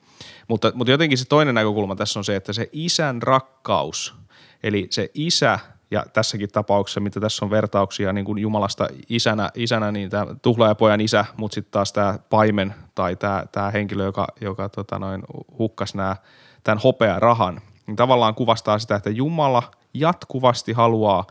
Mutta, 0.48 0.72
mutta 0.74 0.90
jotenkin 0.90 1.18
se 1.18 1.24
toinen 1.24 1.54
näkökulma 1.54 1.96
tässä 1.96 2.20
on 2.20 2.24
se, 2.24 2.36
että 2.36 2.52
se 2.52 2.68
isän 2.72 3.22
rakkaus, 3.22 4.14
eli 4.62 4.86
se 4.90 5.10
isä– 5.14 5.58
ja 5.94 6.04
tässäkin 6.12 6.48
tapauksessa, 6.52 7.00
mitä 7.00 7.20
tässä 7.20 7.44
on 7.44 7.50
vertauksia 7.50 8.12
niin 8.12 8.24
kuin 8.24 8.38
Jumalasta 8.38 8.88
isänä, 9.08 9.50
isänä 9.54 9.92
niin 9.92 10.10
tämä 10.10 10.26
tuhlaajapojan 10.42 11.00
isä, 11.00 11.24
mutta 11.36 11.54
sitten 11.54 11.72
taas 11.72 11.92
tämä 11.92 12.18
paimen 12.30 12.74
tai 12.94 13.16
tämä, 13.16 13.44
tämä 13.52 13.70
henkilö, 13.70 14.04
joka, 14.04 14.26
joka 14.40 14.68
tota 14.68 14.98
noin, 14.98 15.22
hukkas 15.58 15.94
nämä, 15.94 16.16
tämän 16.64 16.78
hopea 16.78 17.20
rahan, 17.20 17.60
niin 17.86 17.96
tavallaan 17.96 18.34
kuvastaa 18.34 18.78
sitä, 18.78 18.96
että 18.96 19.10
Jumala 19.10 19.62
jatkuvasti 19.94 20.72
haluaa 20.72 21.26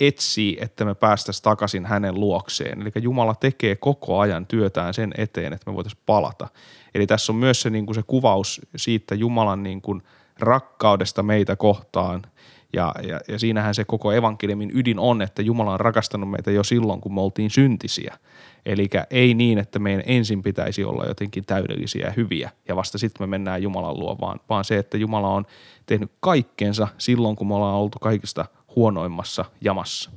etsiä, 0.00 0.64
että 0.64 0.84
me 0.84 0.94
päästäisiin 0.94 1.42
takaisin 1.42 1.86
hänen 1.86 2.14
luokseen. 2.14 2.82
Eli 2.82 2.90
Jumala 3.00 3.34
tekee 3.34 3.76
koko 3.76 4.18
ajan 4.18 4.46
työtään 4.46 4.94
sen 4.94 5.14
eteen, 5.18 5.52
että 5.52 5.70
me 5.70 5.74
voitaisiin 5.74 6.02
palata. 6.06 6.48
Eli 6.94 7.06
tässä 7.06 7.32
on 7.32 7.36
myös 7.36 7.62
se, 7.62 7.70
niin 7.70 7.86
kuin 7.86 7.94
se 7.94 8.02
kuvaus 8.02 8.60
siitä 8.76 9.14
Jumalan 9.14 9.62
niin 9.62 9.82
kuin 9.82 10.02
rakkaudesta 10.38 11.22
meitä 11.22 11.56
kohtaan 11.56 12.22
ja, 12.72 12.94
ja, 13.02 13.20
ja 13.28 13.38
siinähän 13.38 13.74
se 13.74 13.84
koko 13.84 14.12
evankeliumin 14.12 14.70
ydin 14.74 14.98
on, 14.98 15.22
että 15.22 15.42
Jumala 15.42 15.72
on 15.72 15.80
rakastanut 15.80 16.30
meitä 16.30 16.50
jo 16.50 16.64
silloin, 16.64 17.00
kun 17.00 17.14
me 17.14 17.20
oltiin 17.20 17.50
syntisiä. 17.50 18.18
Eli 18.66 18.90
ei 19.10 19.34
niin, 19.34 19.58
että 19.58 19.78
meidän 19.78 20.02
ensin 20.06 20.42
pitäisi 20.42 20.84
olla 20.84 21.04
jotenkin 21.04 21.44
täydellisiä 21.44 22.06
ja 22.06 22.12
hyviä 22.12 22.50
ja 22.68 22.76
vasta 22.76 22.98
sitten 22.98 23.22
me 23.22 23.30
mennään 23.30 23.62
Jumalan 23.62 23.98
luo, 23.98 24.16
vaan, 24.20 24.40
vaan 24.48 24.64
se, 24.64 24.78
että 24.78 24.98
Jumala 24.98 25.28
on 25.28 25.46
tehnyt 25.86 26.12
kaikkensa 26.20 26.88
silloin, 26.98 27.36
kun 27.36 27.48
me 27.48 27.54
ollaan 27.54 27.74
oltu 27.74 27.98
kaikista 27.98 28.44
huonoimmassa 28.76 29.44
jamassa. 29.60 30.10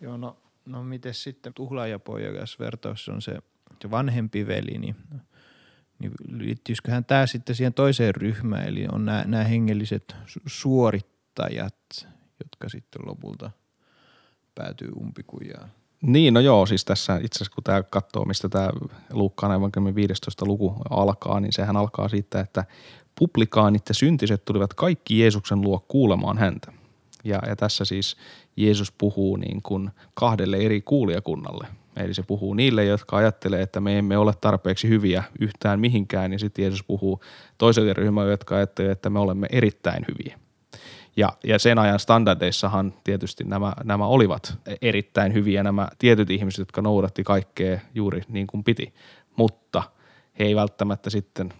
Joo, 0.00 0.16
no, 0.16 0.36
no 0.66 0.82
miten 0.82 1.14
sitten 1.14 1.54
tuhlaajapojakas 1.54 2.58
vertaus 2.58 3.08
on 3.08 3.22
se, 3.22 3.36
se 3.82 3.90
vanhempi 3.90 4.46
veli, 4.46 4.78
niin, 4.78 4.96
niin 5.98 6.12
liittyisiköhän 6.28 7.04
tämä 7.04 7.26
sitten 7.26 7.56
siihen 7.56 7.74
toiseen 7.74 8.14
ryhmään, 8.14 8.68
eli 8.68 8.86
on 8.92 9.04
nämä, 9.04 9.44
hengelliset 9.44 10.16
suorittajat, 11.30 12.08
jotka 12.44 12.68
sitten 12.68 13.02
lopulta 13.06 13.50
päätyy 14.54 14.88
umpikujaan. 15.00 15.70
Niin, 16.02 16.34
no 16.34 16.40
joo, 16.40 16.66
siis 16.66 16.84
tässä 16.84 17.16
itse 17.16 17.36
asiassa 17.36 17.54
kun 17.54 17.64
tämä 17.64 17.82
katsoo, 17.82 18.24
mistä 18.24 18.48
tämä 18.48 18.70
Luukkaan 19.12 19.52
aivan 19.52 19.94
15 19.94 20.46
luku 20.46 20.76
alkaa, 20.90 21.40
niin 21.40 21.52
sehän 21.52 21.76
alkaa 21.76 22.08
siitä, 22.08 22.40
että 22.40 22.64
publikaanit 23.18 23.82
ja 23.88 23.94
syntiset 23.94 24.44
tulivat 24.44 24.74
kaikki 24.74 25.18
Jeesuksen 25.18 25.60
luo 25.60 25.84
kuulemaan 25.88 26.38
häntä. 26.38 26.72
Ja, 27.24 27.38
ja 27.46 27.56
tässä 27.56 27.84
siis 27.84 28.16
Jeesus 28.56 28.92
puhuu 28.92 29.36
niin 29.36 29.62
kuin 29.62 29.90
kahdelle 30.14 30.56
eri 30.56 30.80
kuulijakunnalle. 30.80 31.66
Eli 31.96 32.14
se 32.14 32.22
puhuu 32.22 32.54
niille, 32.54 32.84
jotka 32.84 33.16
ajattelee, 33.16 33.62
että 33.62 33.80
me 33.80 33.98
emme 33.98 34.18
ole 34.18 34.34
tarpeeksi 34.40 34.88
hyviä 34.88 35.24
yhtään 35.40 35.80
mihinkään, 35.80 36.30
niin 36.30 36.38
sitten 36.38 36.62
Jeesus 36.62 36.84
puhuu 36.84 37.20
toiselle 37.58 37.92
ryhmälle, 37.92 38.30
jotka 38.30 38.56
ajattelee, 38.56 38.92
että 38.92 39.10
me 39.10 39.18
olemme 39.18 39.46
erittäin 39.50 40.04
hyviä. 40.08 40.38
Ja, 41.20 41.28
ja 41.44 41.58
sen 41.58 41.78
ajan 41.78 41.98
standardeissahan 41.98 42.94
tietysti 43.04 43.44
nämä, 43.44 43.72
nämä 43.84 44.06
olivat 44.06 44.58
erittäin 44.82 45.34
hyviä. 45.34 45.62
Nämä 45.62 45.88
tietyt 45.98 46.30
ihmiset, 46.30 46.58
jotka 46.58 46.82
noudatti 46.82 47.24
kaikkea 47.24 47.80
juuri 47.94 48.22
niin 48.28 48.46
kuin 48.46 48.64
piti, 48.64 48.94
mutta 49.36 49.82
he 50.38 50.44
ei 50.44 50.56
välttämättä 50.56 51.10
sitten 51.10 51.52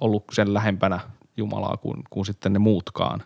ollut 0.00 0.24
sen 0.32 0.54
lähempänä 0.54 1.00
Jumalaa 1.36 1.76
kuin, 1.76 2.04
kuin 2.10 2.26
sitten 2.26 2.52
ne 2.52 2.58
muutkaan. 2.58 3.22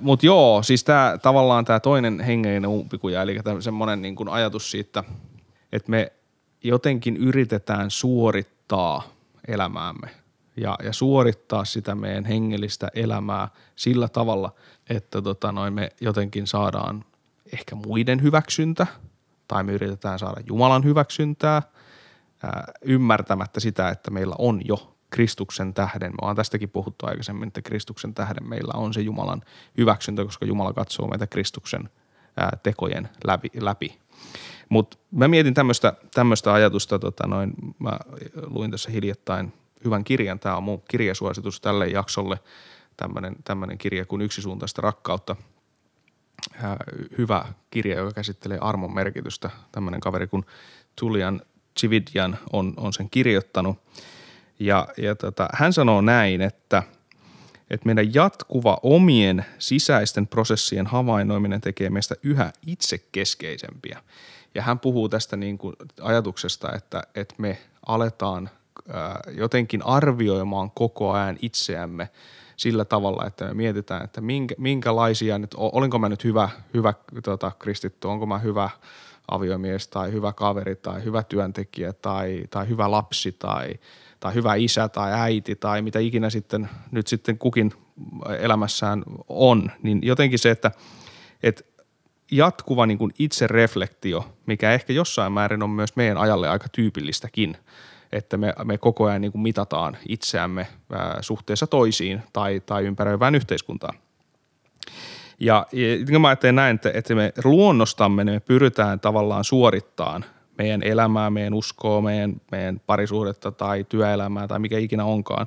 Mutta 0.00 0.26
joo, 0.26 0.62
siis 0.62 0.84
tämä 0.84 1.18
tavallaan 1.22 1.64
tämä 1.64 1.80
toinen 1.80 2.20
hengellinen 2.20 2.70
umpikuja, 2.70 3.22
eli 3.22 3.38
semmoinen 3.60 4.02
niin 4.02 4.28
ajatus 4.30 4.70
siitä, 4.70 5.04
että 5.72 5.90
me 5.90 6.12
jotenkin 6.64 7.16
yritetään 7.16 7.90
suorittaa 7.90 9.02
elämäämme. 9.48 10.10
Ja, 10.56 10.78
ja 10.84 10.92
suorittaa 10.92 11.64
sitä 11.64 11.94
meidän 11.94 12.24
hengellistä 12.24 12.88
elämää 12.94 13.48
sillä 13.76 14.08
tavalla, 14.08 14.52
että 14.90 15.22
tota 15.22 15.52
noin 15.52 15.72
me 15.72 15.88
jotenkin 16.00 16.46
saadaan 16.46 17.04
ehkä 17.52 17.74
muiden 17.74 18.22
hyväksyntä 18.22 18.86
tai 19.48 19.64
me 19.64 19.72
yritetään 19.72 20.18
saada 20.18 20.40
Jumalan 20.46 20.84
hyväksyntää 20.84 21.62
ää, 22.42 22.72
ymmärtämättä 22.82 23.60
sitä, 23.60 23.88
että 23.88 24.10
meillä 24.10 24.34
on 24.38 24.60
jo 24.64 24.96
Kristuksen 25.10 25.74
tähden. 25.74 26.10
Me 26.10 26.16
ollaan 26.20 26.36
tästäkin 26.36 26.70
puhuttu 26.70 27.06
aikaisemmin, 27.06 27.46
että 27.46 27.62
Kristuksen 27.62 28.14
tähden 28.14 28.48
meillä 28.48 28.72
on 28.74 28.94
se 28.94 29.00
Jumalan 29.00 29.42
hyväksyntä, 29.78 30.24
koska 30.24 30.46
Jumala 30.46 30.72
katsoo 30.72 31.08
meitä 31.08 31.26
Kristuksen 31.26 31.90
ää, 32.36 32.58
tekojen 32.62 33.08
läpi. 33.24 33.50
läpi. 33.60 33.98
Mutta 34.68 34.98
mä 35.10 35.28
mietin 35.28 35.54
tämmöistä 36.14 36.52
ajatusta, 36.52 36.98
tota 36.98 37.26
noin, 37.26 37.52
mä 37.78 37.98
luin 38.46 38.70
tässä 38.70 38.90
hiljattain 38.90 39.52
hyvän 39.84 40.04
kirjan, 40.04 40.38
tämä 40.38 40.56
on 40.56 40.62
mun 40.62 40.82
kirjasuositus 40.88 41.60
tälle 41.60 41.86
jaksolle, 41.86 42.38
tämmöinen 43.44 43.78
kirja 43.78 44.06
kuin 44.06 44.22
Yksisuuntaista 44.22 44.82
rakkautta. 44.82 45.36
Hyvä 47.18 47.44
kirja, 47.70 47.96
joka 47.98 48.12
käsittelee 48.12 48.58
armon 48.60 48.94
merkitystä. 48.94 49.50
Tämmöinen 49.72 50.00
kaveri 50.00 50.26
kuin 50.26 50.46
Tulian 50.96 51.42
Chividjan 51.78 52.38
on, 52.52 52.74
on 52.76 52.92
sen 52.92 53.10
kirjoittanut. 53.10 53.78
Ja, 54.58 54.88
ja 54.96 55.14
tota, 55.14 55.48
hän 55.52 55.72
sanoo 55.72 56.00
näin, 56.00 56.40
että, 56.40 56.82
että 57.70 57.86
meidän 57.86 58.14
jatkuva 58.14 58.78
omien 58.82 59.44
sisäisten 59.58 60.26
prosessien 60.26 60.86
havainnoiminen 60.86 61.60
tekee 61.60 61.90
meistä 61.90 62.14
yhä 62.22 62.52
itsekeskeisempiä. 62.66 64.02
Ja 64.54 64.62
hän 64.62 64.78
puhuu 64.78 65.08
tästä 65.08 65.36
niin 65.36 65.58
kuin 65.58 65.76
ajatuksesta, 66.00 66.72
että, 66.72 67.02
että 67.14 67.34
me 67.38 67.58
aletaan 67.86 68.50
ää, 68.88 69.20
jotenkin 69.36 69.82
arvioimaan 69.86 70.70
koko 70.70 71.12
ajan 71.12 71.36
itseämme 71.42 72.08
sillä 72.60 72.84
tavalla, 72.84 73.26
että 73.26 73.44
me 73.44 73.54
mietitään, 73.54 74.04
että 74.04 74.20
minkä, 74.20 74.54
minkälaisia 74.58 75.38
nyt, 75.38 75.54
olinko 75.56 75.98
mä 75.98 76.08
nyt 76.08 76.24
hyvä, 76.24 76.48
hyvä 76.74 76.94
tota, 77.24 77.52
kristitty, 77.58 78.08
onko 78.08 78.26
mä 78.26 78.38
hyvä 78.38 78.70
aviomies 79.28 79.88
tai 79.88 80.12
hyvä 80.12 80.32
kaveri 80.32 80.76
tai 80.76 81.04
hyvä 81.04 81.22
työntekijä 81.22 81.92
tai, 81.92 82.42
tai 82.50 82.68
hyvä 82.68 82.90
lapsi 82.90 83.32
tai, 83.32 83.74
tai 84.20 84.34
hyvä 84.34 84.54
isä 84.54 84.88
tai 84.88 85.12
äiti 85.12 85.56
tai 85.56 85.82
mitä 85.82 85.98
ikinä 85.98 86.30
sitten 86.30 86.68
nyt 86.90 87.06
sitten 87.06 87.38
kukin 87.38 87.72
elämässään 88.38 89.02
on, 89.28 89.70
niin 89.82 90.00
jotenkin 90.02 90.38
se, 90.38 90.50
että, 90.50 90.70
että 91.42 91.62
jatkuva 92.30 92.86
niin 92.86 92.98
itsereflektio, 93.18 94.34
mikä 94.46 94.72
ehkä 94.72 94.92
jossain 94.92 95.32
määrin 95.32 95.62
on 95.62 95.70
myös 95.70 95.96
meidän 95.96 96.18
ajalle 96.18 96.48
aika 96.48 96.68
tyypillistäkin, 96.68 97.56
että 98.12 98.36
me, 98.36 98.54
me 98.64 98.78
koko 98.78 99.04
ajan 99.04 99.20
niin 99.20 99.32
kuin 99.32 99.42
mitataan 99.42 99.96
itseämme 100.08 100.66
ää, 100.92 101.18
suhteessa 101.20 101.66
toisiin 101.66 102.22
tai, 102.32 102.62
tai 102.66 102.84
ympäröivään 102.84 103.34
yhteiskuntaan. 103.34 103.98
Ja, 105.40 105.66
ja 106.12 106.18
mä 106.18 106.28
ajattelen 106.28 106.54
näin, 106.54 106.74
että, 106.74 106.90
että 106.94 107.14
me 107.14 107.32
luonnostamme 107.44 108.24
niin 108.24 108.36
me 108.36 108.40
pyritään 108.40 109.00
tavallaan 109.00 109.44
suorittamaan 109.44 110.24
meidän 110.58 110.82
elämää, 110.82 111.30
meidän 111.30 111.54
uskoa, 111.54 112.00
meidän, 112.00 112.40
meidän 112.50 112.80
parisuhdetta 112.86 113.52
tai 113.52 113.84
työelämää 113.88 114.48
tai 114.48 114.58
mikä 114.58 114.78
ikinä 114.78 115.04
onkaan. 115.04 115.46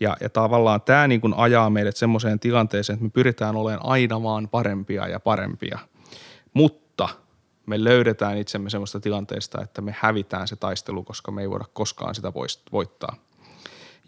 Ja, 0.00 0.16
ja 0.20 0.28
tavallaan 0.28 0.80
tämä 0.80 1.08
niin 1.08 1.20
kuin 1.20 1.34
ajaa 1.34 1.70
meidät 1.70 1.96
semmoiseen 1.96 2.40
tilanteeseen, 2.40 2.94
että 2.94 3.04
me 3.04 3.10
pyritään 3.10 3.56
olemaan 3.56 3.90
aina 3.90 4.22
vaan 4.22 4.48
parempia 4.48 5.08
ja 5.08 5.20
parempia– 5.20 5.78
mutta 6.54 7.08
me 7.68 7.84
löydetään 7.84 8.38
itsemme 8.38 8.70
semmoista 8.70 9.00
tilanteesta, 9.00 9.62
että 9.62 9.80
me 9.80 9.94
hävitään 9.98 10.48
se 10.48 10.56
taistelu, 10.56 11.04
koska 11.04 11.32
me 11.32 11.42
ei 11.42 11.50
voida 11.50 11.64
koskaan 11.72 12.14
sitä 12.14 12.32
voittaa. 12.72 13.16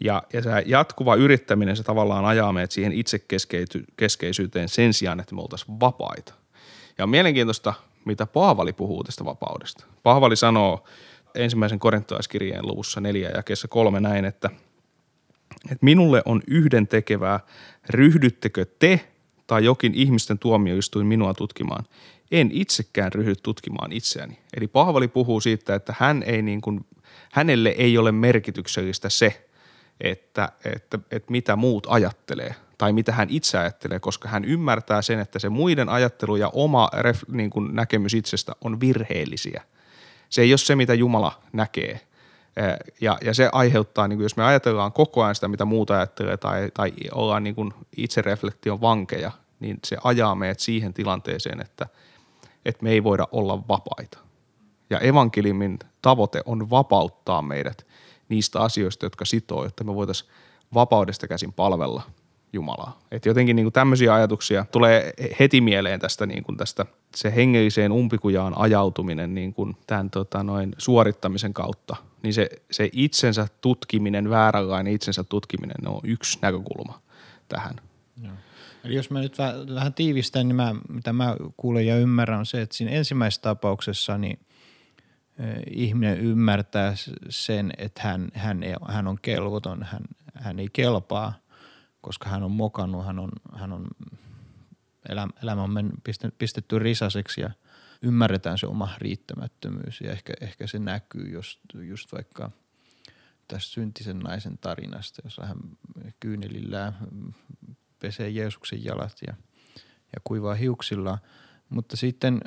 Ja, 0.03 0.23
ja 0.33 0.41
se 0.41 0.49
jatkuva 0.65 1.15
yrittäminen, 1.15 1.77
se 1.77 1.83
tavallaan 1.83 2.25
ajaa 2.25 2.53
meidät 2.53 2.71
siihen 2.71 2.93
itsekeskeisyyteen 2.93 4.69
sen 4.69 4.93
sijaan, 4.93 5.19
että 5.19 5.35
me 5.35 5.41
oltaisiin 5.41 5.79
vapaita. 5.79 6.33
Ja 6.97 7.03
on 7.03 7.09
mielenkiintoista, 7.09 7.73
mitä 8.05 8.25
Paavali 8.25 8.73
puhuu 8.73 9.03
tästä 9.03 9.25
vapaudesta. 9.25 9.85
Paavali 10.03 10.35
sanoo 10.35 10.83
ensimmäisen 11.35 11.79
korintolaiskirjeen 11.79 12.67
luvussa 12.67 13.01
neljä 13.01 13.29
ja 13.29 13.43
kesä 13.43 13.67
kolme 13.67 13.99
näin, 13.99 14.25
että, 14.25 14.49
että 15.63 15.85
minulle 15.85 16.21
on 16.25 16.41
yhden 16.47 16.87
tekevää, 16.87 17.39
ryhdyttekö 17.89 18.65
te 18.79 19.07
tai 19.47 19.65
jokin 19.65 19.93
ihmisten 19.95 20.39
tuomioistuin 20.39 21.07
minua 21.07 21.33
tutkimaan– 21.33 21.85
en 22.31 22.49
itsekään 22.53 23.13
ryhdy 23.13 23.35
tutkimaan 23.35 23.91
itseäni. 23.91 24.39
Eli 24.57 24.67
Paavali 24.67 25.07
puhuu 25.07 25.41
siitä, 25.41 25.75
että 25.75 25.95
hän 25.99 26.23
ei 26.23 26.41
niin 26.41 26.61
kuin, 26.61 26.85
hänelle 27.31 27.69
ei 27.69 27.97
ole 27.97 28.11
merkityksellistä 28.11 29.09
se, 29.09 29.47
että, 30.01 30.51
että, 30.65 30.99
että 31.11 31.31
mitä 31.31 31.55
muut 31.55 31.87
ajattelee 31.89 32.55
tai 32.77 32.93
mitä 32.93 33.11
hän 33.11 33.29
itse 33.29 33.57
ajattelee, 33.57 33.99
koska 33.99 34.29
hän 34.29 34.45
ymmärtää 34.45 35.01
sen, 35.01 35.19
että 35.19 35.39
se 35.39 35.49
muiden 35.49 35.89
ajattelu 35.89 36.35
ja 36.35 36.49
oma 36.53 36.89
ref, 36.93 37.23
niin 37.27 37.49
kuin 37.49 37.75
näkemys 37.75 38.13
itsestä 38.13 38.53
on 38.61 38.79
virheellisiä. 38.79 39.63
Se 40.29 40.41
ei 40.41 40.51
ole 40.51 40.57
se, 40.57 40.75
mitä 40.75 40.93
Jumala 40.93 41.41
näkee. 41.53 41.99
Ja, 43.01 43.17
ja 43.21 43.33
se 43.33 43.49
aiheuttaa, 43.51 44.07
niin 44.07 44.17
kuin 44.17 44.25
jos 44.25 44.37
me 44.37 44.43
ajatellaan 44.43 44.91
koko 44.91 45.23
ajan 45.23 45.35
sitä, 45.35 45.47
mitä 45.47 45.65
muuta 45.65 45.93
ajattelee 45.93 46.37
tai, 46.37 46.71
tai 46.73 46.93
ollaan 47.11 47.43
niin 47.43 47.73
itsereflektion 47.97 48.81
vankeja, 48.81 49.31
niin 49.59 49.79
se 49.85 49.97
ajaa 50.03 50.35
meidät 50.35 50.59
siihen 50.59 50.93
tilanteeseen, 50.93 51.61
että– 51.61 51.87
että 52.65 52.83
me 52.83 52.91
ei 52.91 53.03
voida 53.03 53.27
olla 53.31 53.67
vapaita. 53.67 54.19
Ja 54.89 54.99
evankeliumin 54.99 55.79
tavoite 56.01 56.41
on 56.45 56.69
vapauttaa 56.69 57.41
meidät 57.41 57.87
niistä 58.29 58.59
asioista, 58.59 59.05
jotka 59.05 59.25
sitoo, 59.25 59.65
että 59.65 59.83
me 59.83 59.95
voitaisiin 59.95 60.31
vapaudesta 60.73 61.27
käsin 61.27 61.53
palvella 61.53 62.03
Jumalaa. 62.53 62.99
Että 63.11 63.29
jotenkin 63.29 63.55
niin 63.55 63.65
kuin 63.65 63.73
tämmöisiä 63.73 64.13
ajatuksia 64.13 64.65
tulee 64.71 65.13
heti 65.39 65.61
mieleen 65.61 65.99
tästä, 65.99 66.25
niin 66.25 66.43
kuin 66.43 66.57
tästä 66.57 66.85
se 67.15 67.35
hengelliseen 67.35 67.91
umpikujaan 67.91 68.53
ajautuminen 68.57 69.35
niin 69.35 69.53
kuin 69.53 69.77
tämän 69.87 70.09
tota, 70.09 70.43
noin 70.43 70.75
suorittamisen 70.77 71.53
kautta. 71.53 71.95
Niin 72.23 72.33
se, 72.33 72.49
se 72.71 72.89
itsensä 72.93 73.47
tutkiminen, 73.61 74.29
vääränlainen 74.29 74.93
itsensä 74.93 75.23
tutkiminen 75.23 75.87
on 75.87 75.99
yksi 76.03 76.39
näkökulma 76.41 77.01
tähän. 77.47 77.75
Joo. 78.23 78.33
Eli 78.83 78.95
jos 78.95 79.09
mä 79.09 79.19
nyt 79.19 79.37
vähän 79.75 79.93
tiivistän, 79.93 80.47
niin 80.47 80.55
mä, 80.55 80.75
mitä 80.89 81.13
mä 81.13 81.35
kuulen 81.57 81.87
ja 81.87 81.97
ymmärrän 81.97 82.39
on 82.39 82.45
se, 82.45 82.61
että 82.61 82.77
siinä 82.77 82.91
ensimmäisessä 82.91 83.41
tapauksessa 83.41 84.17
niin 84.17 84.39
ihminen 85.71 86.19
ymmärtää 86.19 86.93
sen, 87.29 87.71
että 87.77 88.01
hän, 88.03 88.29
hän, 88.33 88.63
ei, 88.63 88.73
hän 88.87 89.07
on 89.07 89.17
kelvoton, 89.21 89.83
hän, 89.83 90.01
hän 90.35 90.59
ei 90.59 90.67
kelpaa, 90.73 91.33
koska 92.01 92.29
hän 92.29 92.43
on 92.43 92.51
mokannut, 92.51 93.05
hän 93.05 93.19
on, 93.19 93.29
hän 93.53 93.71
on 93.73 93.87
elämä, 95.09 95.31
elämä 95.43 95.63
on 95.63 95.91
pistetty, 96.03 96.35
pistetty 96.37 96.79
risaseksi 96.79 97.41
ja 97.41 97.49
ymmärretään 98.01 98.57
se 98.57 98.67
oma 98.67 98.89
riittämättömyys 98.97 100.01
ja 100.01 100.11
ehkä, 100.11 100.33
ehkä 100.41 100.67
se 100.67 100.79
näkyy 100.79 101.29
just, 101.29 101.59
just 101.73 102.11
vaikka 102.11 102.51
tästä 103.47 103.71
syntisen 103.71 104.19
naisen 104.19 104.57
tarinasta, 104.57 105.21
jossa 105.25 105.45
hän 105.45 105.57
kyynelillään 106.19 106.97
pesee 108.01 108.29
Jeesuksen 108.29 108.83
jalat 108.83 109.17
ja, 109.27 109.33
ja 110.15 110.21
kuivaa 110.23 110.55
hiuksilla. 110.55 111.17
Mutta 111.69 111.97
sitten 111.97 112.41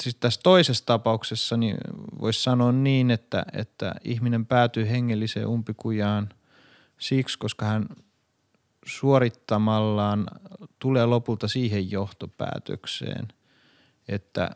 siis 0.00 0.16
tässä 0.16 0.40
toisessa 0.42 0.86
tapauksessa 0.86 1.56
niin 1.56 1.76
voisi 2.20 2.42
sanoa 2.42 2.72
niin, 2.72 3.10
että, 3.10 3.44
että 3.52 3.94
ihminen 4.04 4.46
päätyy 4.46 4.88
hengelliseen 4.88 5.46
umpikujaan 5.46 6.28
siksi, 6.98 7.38
koska 7.38 7.66
hän 7.66 7.86
suorittamallaan 8.86 10.26
tulee 10.78 11.06
lopulta 11.06 11.48
siihen 11.48 11.90
johtopäätökseen, 11.90 13.28
että 14.08 14.50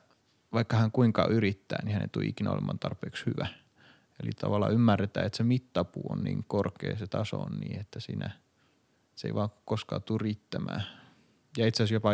vaikka 0.52 0.76
hän 0.76 0.92
kuinka 0.92 1.26
yrittää, 1.26 1.78
niin 1.84 1.92
hän 1.92 2.02
ei 2.02 2.08
tule 2.08 2.24
ikinä 2.24 2.50
olemaan 2.50 2.78
tarpeeksi 2.78 3.26
hyvä. 3.26 3.46
Eli 4.22 4.30
tavallaan 4.30 4.72
ymmärretään, 4.72 5.26
että 5.26 5.36
se 5.36 5.42
mittapuu 5.42 6.06
on 6.08 6.24
niin 6.24 6.44
korkea, 6.48 6.96
se 6.96 7.06
taso 7.06 7.36
on 7.36 7.52
niin, 7.60 7.80
että 7.80 8.00
siinä– 8.00 8.30
se 9.16 9.28
ei 9.28 9.34
vaan 9.34 9.48
koskaan 9.64 10.02
tule 10.02 10.18
riittämään. 10.22 10.82
Ja 11.58 11.66
itse 11.66 11.82
asiassa 11.82 11.94
jopa 11.94 12.10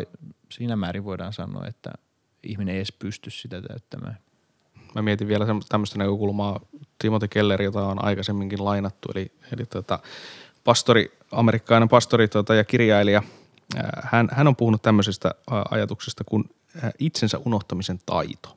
siinä 0.52 0.76
määrin 0.76 1.04
voidaan 1.04 1.32
sanoa, 1.32 1.66
että 1.66 1.90
ihminen 2.42 2.72
ei 2.72 2.78
edes 2.78 2.92
pysty 2.92 3.30
sitä 3.30 3.62
täyttämään. 3.62 4.18
Mä 4.94 5.02
mietin 5.02 5.28
vielä 5.28 5.46
tämmöistä 5.68 5.98
näkökulmaa, 5.98 6.60
Timothy 6.98 7.28
Keller, 7.28 7.62
jota 7.62 7.86
on 7.86 8.04
aikaisemminkin 8.04 8.64
lainattu, 8.64 9.08
eli, 9.14 9.32
eli 9.52 9.66
tota, 9.66 9.98
pastori, 10.64 11.18
amerikkalainen 11.32 11.88
pastori 11.88 12.28
tota, 12.28 12.54
ja 12.54 12.64
kirjailija. 12.64 13.22
Hän, 14.02 14.28
hän 14.32 14.48
on 14.48 14.56
puhunut 14.56 14.82
tämmöisestä 14.82 15.34
ajatuksesta 15.70 16.24
kuin 16.24 16.44
itsensä 16.98 17.38
unohtamisen 17.38 17.98
taito. 18.06 18.56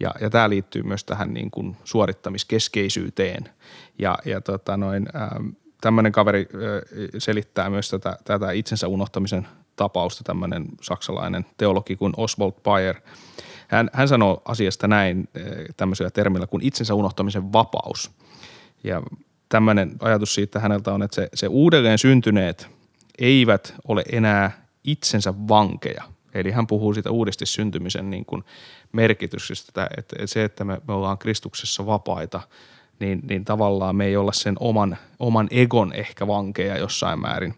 Ja, 0.00 0.14
ja 0.20 0.30
tämä 0.30 0.50
liittyy 0.50 0.82
myös 0.82 1.04
tähän 1.04 1.34
niin 1.34 1.50
kuin 1.50 1.76
suorittamiskeskeisyyteen. 1.84 3.48
Ja, 3.98 4.18
ja 4.24 4.40
tota 4.40 4.76
noin, 4.76 5.06
ähm, 5.16 5.48
tämmöinen 5.84 6.12
kaveri 6.12 6.48
selittää 7.18 7.70
myös 7.70 7.90
tätä, 7.90 8.16
tätä 8.24 8.50
itsensä 8.50 8.88
unohtamisen 8.88 9.48
tapausta, 9.76 10.24
tämmöinen 10.24 10.66
saksalainen 10.80 11.46
teologi 11.56 11.96
kuin 11.96 12.12
Oswald 12.16 12.52
Bayer. 12.62 12.96
Hän, 13.68 13.90
hän 13.92 14.08
sanoo 14.08 14.42
asiasta 14.44 14.88
näin 14.88 15.28
tämmöisellä 15.76 16.10
termillä 16.10 16.46
kuin 16.46 16.62
itsensä 16.62 16.94
unohtamisen 16.94 17.52
vapaus. 17.52 18.10
Ja 18.84 19.02
tämmöinen 19.48 19.96
ajatus 20.00 20.34
siitä 20.34 20.60
häneltä 20.60 20.94
on, 20.94 21.02
että 21.02 21.14
se, 21.14 21.28
se 21.34 21.46
uudelleen 21.48 21.98
syntyneet 21.98 22.68
eivät 23.18 23.74
ole 23.88 24.02
enää 24.12 24.66
itsensä 24.84 25.34
vankeja. 25.48 26.04
Eli 26.34 26.50
hän 26.50 26.66
puhuu 26.66 26.94
siitä 26.94 27.10
uudesti 27.10 27.46
syntymisen 27.46 28.10
niin 28.10 28.24
kuin 28.24 28.44
merkityksestä, 28.92 29.88
että 29.98 30.26
se, 30.26 30.44
että 30.44 30.64
me, 30.64 30.80
me 30.88 30.94
ollaan 30.94 31.18
Kristuksessa 31.18 31.86
vapaita, 31.86 32.40
niin, 33.00 33.20
niin 33.28 33.44
tavallaan 33.44 33.96
me 33.96 34.06
ei 34.06 34.16
olla 34.16 34.32
sen 34.32 34.56
oman, 34.60 34.98
oman 35.18 35.48
egon 35.50 35.92
ehkä 35.92 36.26
vankeja 36.26 36.78
jossain 36.78 37.20
määrin. 37.20 37.54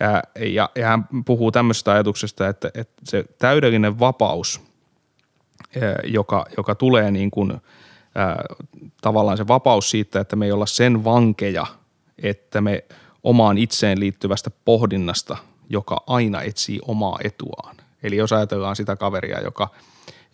Ja, 0.00 0.22
ja, 0.46 0.70
ja 0.74 0.86
hän 0.86 1.04
puhuu 1.24 1.52
tämmöisestä 1.52 1.92
ajatuksesta, 1.92 2.48
että, 2.48 2.70
että 2.74 3.02
se 3.04 3.24
täydellinen 3.38 3.98
vapaus, 3.98 4.60
joka, 6.04 6.46
joka 6.56 6.74
tulee 6.74 7.10
niin 7.10 7.30
kuin, 7.30 7.52
tavallaan 9.02 9.36
se 9.36 9.48
vapaus 9.48 9.90
siitä, 9.90 10.20
että 10.20 10.36
me 10.36 10.46
ei 10.46 10.52
olla 10.52 10.66
sen 10.66 11.04
vankeja, 11.04 11.66
että 12.18 12.60
me 12.60 12.84
omaan 13.22 13.58
itseen 13.58 14.00
liittyvästä 14.00 14.50
pohdinnasta, 14.64 15.36
joka 15.68 16.02
aina 16.06 16.42
etsii 16.42 16.78
omaa 16.82 17.18
etuaan. 17.24 17.76
Eli 18.02 18.16
jos 18.16 18.32
ajatellaan 18.32 18.76
sitä 18.76 18.96
kaveria, 18.96 19.40
joka, 19.40 19.68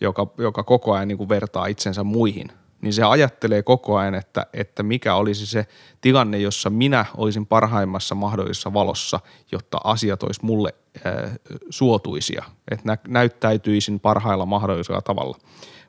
joka, 0.01 0.27
joka 0.37 0.63
koko 0.63 0.93
ajan 0.93 1.07
niin 1.07 1.17
kuin 1.17 1.29
vertaa 1.29 1.65
itsensä 1.65 2.03
muihin– 2.03 2.51
niin 2.81 2.93
se 2.93 3.03
ajattelee 3.03 3.63
koko 3.63 3.97
ajan, 3.97 4.15
että, 4.15 4.45
että 4.53 4.83
mikä 4.83 5.15
olisi 5.15 5.45
se 5.45 5.65
tilanne, 6.01 6.37
jossa 6.37 6.69
minä 6.69 7.05
olisin 7.17 7.45
parhaimmassa 7.45 8.15
mahdollisessa 8.15 8.73
valossa, 8.73 9.19
jotta 9.51 9.77
asiat 9.83 10.23
olisi 10.23 10.45
mulle 10.45 10.75
äh, 11.05 11.31
suotuisia, 11.69 12.43
että 12.71 12.85
nä, 12.85 12.97
näyttäytyisin 13.07 13.99
parhailla 13.99 14.45
mahdollisella 14.45 15.01
tavalla 15.01 15.37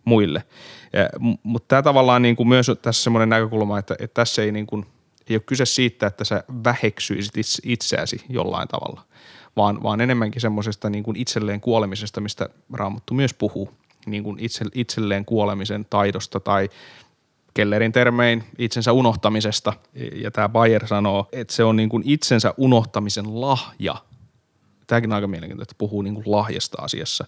muille. 0.05 0.45
Mutta 1.43 1.69
tämä 1.69 1.83
tavallaan 1.83 2.23
niin 2.23 2.37
kuin 2.37 2.49
myös 2.49 2.71
tässä 2.83 3.03
semmoinen 3.03 3.29
näkökulma, 3.29 3.79
että, 3.79 3.95
että 3.99 4.15
tässä 4.15 4.43
ei, 4.43 4.53
niin 4.53 4.67
kuin, 4.67 4.87
ei 5.31 5.37
ole 5.37 5.43
kyse 5.47 5.67
siitä, 5.67 6.07
että 6.07 6.25
sä 6.25 6.45
väheksyisit 6.65 7.33
itseäsi 7.65 8.25
jollain 8.29 8.69
tavalla, 8.69 9.03
vaan, 9.57 9.83
vaan 9.83 10.01
enemmänkin 10.01 10.41
semmoisesta 10.41 10.91
niin 10.91 11.05
kuin 11.05 11.17
itselleen 11.17 11.61
kuolemisesta, 11.61 12.21
mistä 12.21 12.49
Raamattu 12.73 13.15
myös 13.15 13.35
puhuu– 13.35 13.71
niin 14.11 14.25
kuin 14.25 14.39
itse, 14.41 14.65
itselleen 14.75 15.25
kuolemisen 15.25 15.87
taidosta 15.91 16.41
tai 16.41 16.69
Kellerin 17.55 17.93
termein 17.93 18.45
itsensä 18.59 18.93
unohtamisesta. 18.93 19.73
Ja 20.15 20.31
tämä 20.31 20.49
Bayer 20.49 20.87
sanoo, 20.87 21.29
että 21.33 21.55
se 21.55 21.65
on 21.65 21.77
niin 21.77 21.89
kuin 21.89 22.03
itsensä 22.07 22.55
unohtamisen 22.57 23.41
lahja. 23.41 23.95
Tämäkin 24.87 25.13
on 25.13 25.15
aika 25.15 25.27
mielenkiintoista, 25.27 25.73
että 25.73 25.79
puhuu 25.79 26.03
niin 26.03 26.15
kuin 26.15 26.31
lahjasta 26.31 26.83
asiassa. 26.83 27.27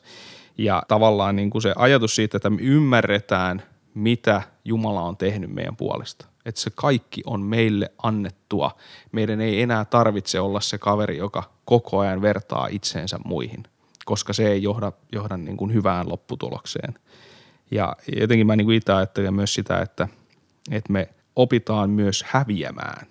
Ja 0.59 0.83
tavallaan 0.89 1.37
niin 1.37 1.51
kuin 1.51 1.63
se 1.63 1.73
ajatus 1.77 2.17
siitä, 2.17 2.37
että 2.37 2.51
me 2.51 2.63
ymmärretään, 2.63 3.63
mitä 3.95 4.43
Jumala 4.65 5.03
on 5.03 5.17
tehnyt 5.17 5.51
meidän 5.51 5.77
puolesta. 5.77 6.27
Että 6.45 6.61
se 6.61 6.71
kaikki 6.75 7.23
on 7.27 7.41
meille 7.41 7.93
annettua. 8.03 8.77
Meidän 9.13 9.41
ei 9.41 9.63
enää 9.63 9.85
tarvitse 9.85 10.41
olla 10.41 10.61
se 10.61 10.79
kaveri, 10.79 11.17
joka 11.17 11.43
koko 11.65 11.99
ajan 11.99 12.23
vertaa 12.23 12.67
itseensä 12.67 13.19
muihin– 13.25 13.63
koska 14.11 14.33
se 14.33 14.49
ei 14.49 14.63
johda, 14.63 14.93
johda 15.13 15.37
niin 15.37 15.57
kuin 15.57 15.75
hyvään 15.75 16.09
lopputulokseen. 16.09 16.95
Ja 17.71 17.97
jotenkin 18.17 18.47
mä 18.47 18.57
niin 18.57 18.73
itse 18.73 18.93
ajattelen 18.93 19.35
myös 19.35 19.55
sitä, 19.55 19.79
että, 19.79 20.09
että 20.71 20.93
me 20.93 21.09
opitaan 21.37 21.91
myös 21.91 22.25
häviämään 22.29 23.07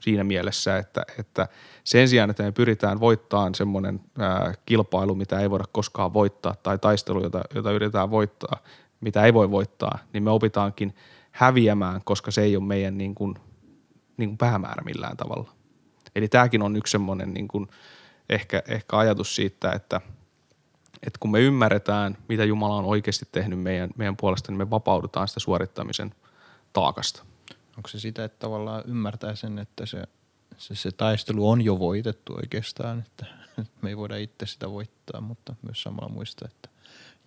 siinä 0.00 0.24
mielessä, 0.24 0.78
että, 0.78 1.02
että 1.18 1.48
sen 1.84 2.08
sijaan, 2.08 2.30
että 2.30 2.42
me 2.42 2.52
pyritään 2.52 3.00
voittamaan 3.00 3.54
semmoinen 3.54 4.00
ää, 4.18 4.54
kilpailu, 4.66 5.14
mitä 5.14 5.40
ei 5.40 5.50
voida 5.50 5.64
koskaan 5.72 6.14
voittaa, 6.14 6.54
tai 6.62 6.78
taistelu, 6.78 7.22
jota, 7.22 7.40
jota 7.54 7.72
yritetään 7.72 8.10
voittaa, 8.10 8.58
mitä 9.00 9.24
ei 9.24 9.34
voi 9.34 9.50
voittaa, 9.50 9.98
niin 10.12 10.22
me 10.22 10.30
opitaankin 10.30 10.94
häviämään, 11.30 12.00
koska 12.04 12.30
se 12.30 12.42
ei 12.42 12.56
ole 12.56 12.64
meidän 12.64 12.98
niin 12.98 13.14
kuin, 13.14 13.34
niin 14.16 14.28
kuin 14.28 14.38
päämäärä 14.38 14.82
millään 14.84 15.16
tavalla. 15.16 15.52
Eli 16.14 16.28
tämäkin 16.28 16.62
on 16.62 16.76
yksi 16.76 16.90
semmoinen 16.90 17.34
niin 17.34 17.48
kuin, 17.48 17.68
ehkä, 18.28 18.62
ehkä 18.68 18.98
ajatus 18.98 19.36
siitä, 19.36 19.72
että, 19.72 20.00
että 21.06 21.18
kun 21.20 21.30
me 21.30 21.40
ymmärretään, 21.40 22.18
mitä 22.28 22.44
Jumala 22.44 22.76
on 22.76 22.84
oikeasti 22.84 23.28
tehnyt 23.32 23.60
meidän, 23.60 23.90
meidän 23.96 24.16
puolesta, 24.16 24.52
niin 24.52 24.58
me 24.58 24.70
vapaudutaan 24.70 25.28
sitä 25.28 25.40
suorittamisen 25.40 26.14
taakasta. 26.72 27.22
Onko 27.76 27.88
se 27.88 28.00
sitä, 28.00 28.24
että 28.24 28.38
tavallaan 28.38 28.82
ymmärtää 28.86 29.34
sen, 29.34 29.58
että 29.58 29.86
se, 29.86 30.04
se, 30.56 30.74
se 30.74 30.92
taistelu 30.92 31.50
on 31.50 31.62
jo 31.62 31.78
voitettu 31.78 32.34
oikeastaan, 32.34 32.98
että 32.98 33.26
me 33.82 33.88
ei 33.88 33.96
voida 33.96 34.16
itse 34.16 34.46
sitä 34.46 34.70
voittaa, 34.70 35.20
mutta 35.20 35.54
myös 35.62 35.82
samalla 35.82 36.08
muistaa, 36.08 36.48
että 36.48 36.68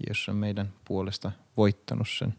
Jeesus 0.08 0.30
on 0.30 0.36
meidän 0.36 0.74
puolesta 0.86 1.32
voittanut 1.58 2.08
sen, 2.10 2.34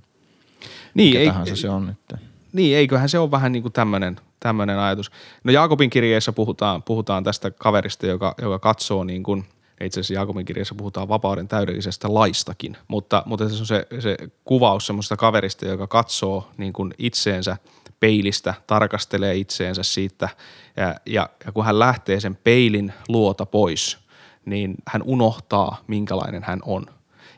niin, 0.94 1.08
mikä 1.08 1.18
ei, 1.18 1.26
tahansa 1.26 1.56
se 1.56 1.68
on. 1.68 1.88
Että. 1.88 2.31
Niin, 2.52 2.76
eiköhän 2.76 3.08
se 3.08 3.18
ole 3.18 3.30
vähän 3.30 3.52
niin 3.52 3.62
kuin 3.62 3.72
tämmöinen 3.72 4.20
tämmöinen 4.42 4.78
ajatus. 4.78 5.10
No 5.44 5.52
Jaakobin 5.52 5.90
kirjeessä 5.90 6.32
puhutaan, 6.32 6.82
puhutaan 6.82 7.24
tästä 7.24 7.50
kaverista, 7.50 8.06
joka, 8.06 8.34
joka 8.42 8.58
katsoo 8.58 9.04
niin 9.04 9.22
kuin, 9.22 9.44
itse 9.80 10.00
asiassa 10.00 10.14
Jaakobin 10.14 10.46
kirjassa 10.46 10.74
puhutaan 10.74 11.08
vapauden 11.08 11.48
täydellisestä 11.48 12.14
laistakin, 12.14 12.76
mutta, 12.88 13.22
mutta 13.26 13.48
se 13.48 13.60
on 13.60 13.66
se, 13.66 13.86
se 14.00 14.16
kuvaus 14.44 14.86
semmoista 14.86 15.16
kaverista, 15.16 15.66
joka 15.66 15.86
katsoo 15.86 16.48
niin 16.56 16.72
kuin 16.72 16.94
itseensä 16.98 17.56
peilistä, 18.00 18.54
tarkastelee 18.66 19.36
itseensä 19.36 19.82
siitä 19.82 20.28
ja, 20.76 20.94
ja, 21.06 21.28
ja 21.46 21.52
kun 21.52 21.64
hän 21.64 21.78
lähtee 21.78 22.20
sen 22.20 22.36
peilin 22.36 22.92
luota 23.08 23.46
pois, 23.46 23.98
niin 24.44 24.74
hän 24.88 25.02
unohtaa, 25.02 25.80
minkälainen 25.86 26.42
hän 26.42 26.60
on. 26.64 26.86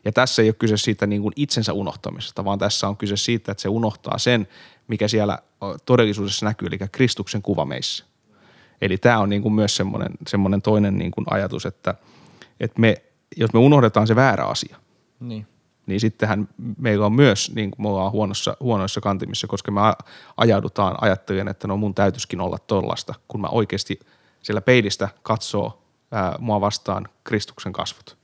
Ja 0.04 0.12
tässä 0.12 0.42
ei 0.42 0.48
ole 0.48 0.54
kyse 0.58 0.76
siitä 0.76 1.06
niin 1.06 1.22
kuin 1.22 1.32
itsensä 1.36 1.72
unohtamisesta, 1.72 2.44
vaan 2.44 2.58
tässä 2.58 2.88
on 2.88 2.96
kyse 2.96 3.16
siitä, 3.16 3.52
että 3.52 3.62
se 3.62 3.68
unohtaa 3.68 4.18
sen, 4.18 4.48
mikä 4.88 5.08
siellä 5.08 5.38
todellisuudessa 5.84 6.46
näkyy, 6.46 6.68
eli 6.68 6.78
Kristuksen 6.92 7.42
kuva 7.42 7.64
meissä. 7.64 8.04
Eli 8.80 8.98
tämä 8.98 9.18
on 9.18 9.28
niin 9.28 9.42
kuin 9.42 9.54
myös 9.54 9.76
semmoinen, 9.76 10.12
semmoinen 10.26 10.62
toinen 10.62 10.98
niin 10.98 11.10
kuin 11.10 11.24
ajatus, 11.30 11.66
että, 11.66 11.94
että 12.60 12.80
me, 12.80 13.02
jos 13.36 13.52
me 13.52 13.58
unohdetaan 13.58 14.06
se 14.06 14.16
väärä 14.16 14.44
asia, 14.44 14.76
niin, 15.20 15.46
niin 15.86 16.00
sittenhän 16.00 16.48
meillä 16.78 17.06
on 17.06 17.12
myös, 17.12 17.52
niin 17.54 17.70
kuin 17.70 17.82
me 17.82 17.88
ollaan 17.88 18.12
huonossa, 18.12 18.56
huonoissa 18.60 19.00
kantimissa, 19.00 19.46
koska 19.46 19.70
me 19.70 19.80
ajaudutaan 20.36 20.96
ajattelemaan, 21.00 21.48
että 21.48 21.68
no 21.68 21.76
mun 21.76 21.94
täytyisikin 21.94 22.40
olla 22.40 22.58
tollasta, 22.58 23.14
kun 23.28 23.40
mä 23.40 23.48
oikeasti 23.48 24.00
siellä 24.42 24.60
peilistä 24.60 25.08
katsoo 25.22 25.82
ää, 26.12 26.36
mua 26.38 26.60
vastaan 26.60 27.08
Kristuksen 27.24 27.72
kasvot. 27.72 28.16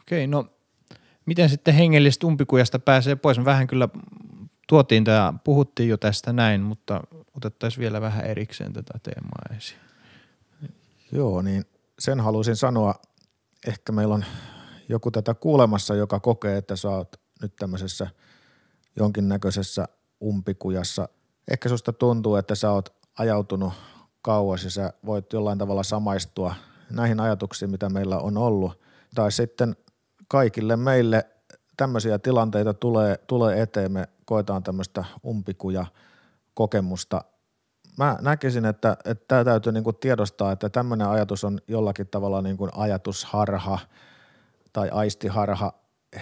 Okei, 0.00 0.26
no 0.26 0.46
miten 1.26 1.48
sitten 1.48 1.74
hengellisestä 1.74 2.26
umpikujasta 2.26 2.78
pääsee 2.78 3.16
pois? 3.16 3.38
Me 3.38 3.44
vähän 3.44 3.66
kyllä 3.66 3.88
tuotiin 4.68 5.04
tämä, 5.04 5.34
puhuttiin 5.44 5.88
jo 5.88 5.96
tästä 5.96 6.32
näin, 6.32 6.60
mutta 6.60 7.00
otettaisiin 7.36 7.80
vielä 7.80 8.00
vähän 8.00 8.24
erikseen 8.24 8.72
tätä 8.72 8.98
teemaa 9.02 9.56
esiin. 9.56 9.80
Joo, 11.12 11.42
niin 11.42 11.64
sen 11.98 12.20
haluaisin 12.20 12.56
sanoa, 12.56 12.94
ehkä 13.66 13.92
meillä 13.92 14.14
on 14.14 14.24
joku 14.88 15.10
tätä 15.10 15.34
kuulemassa, 15.34 15.94
joka 15.94 16.20
kokee, 16.20 16.56
että 16.56 16.76
sä 16.76 16.88
oot 16.88 17.20
nyt 17.42 17.56
tämmöisessä 17.56 18.06
jonkinnäköisessä 18.96 19.88
umpikujassa. 20.24 21.08
Ehkä 21.50 21.68
susta 21.68 21.92
tuntuu, 21.92 22.36
että 22.36 22.54
sä 22.54 22.70
oot 22.70 22.94
ajautunut 23.18 23.72
kauas 24.22 24.64
ja 24.64 24.70
sä 24.70 24.92
voit 25.06 25.32
jollain 25.32 25.58
tavalla 25.58 25.82
samaistua 25.82 26.54
näihin 26.90 27.20
ajatuksiin, 27.20 27.70
mitä 27.70 27.88
meillä 27.88 28.18
on 28.18 28.36
ollut. 28.36 28.80
Tai 29.14 29.32
sitten 29.32 29.76
kaikille 30.28 30.76
meille 30.76 31.26
tämmöisiä 31.76 32.18
tilanteita 32.18 32.74
tulee, 32.74 33.16
tulee 33.26 33.62
eteen, 33.62 33.92
me 33.92 34.08
koetaan 34.24 34.62
tämmöistä 34.62 35.04
umpikuja 35.26 35.86
kokemusta. 36.54 37.24
Mä 37.98 38.18
näkisin, 38.20 38.64
että, 38.64 38.96
että 39.04 39.24
tämä 39.28 39.44
täytyy 39.44 39.72
niin 39.72 39.84
kuin 39.84 39.96
tiedostaa, 39.96 40.52
että 40.52 40.68
tämmöinen 40.68 41.08
ajatus 41.08 41.44
on 41.44 41.58
jollakin 41.68 42.08
tavalla 42.08 42.42
niin 42.42 42.56
kuin 42.56 42.70
ajatusharha 42.74 43.78
tai 44.72 44.88
aistiharha 44.88 45.72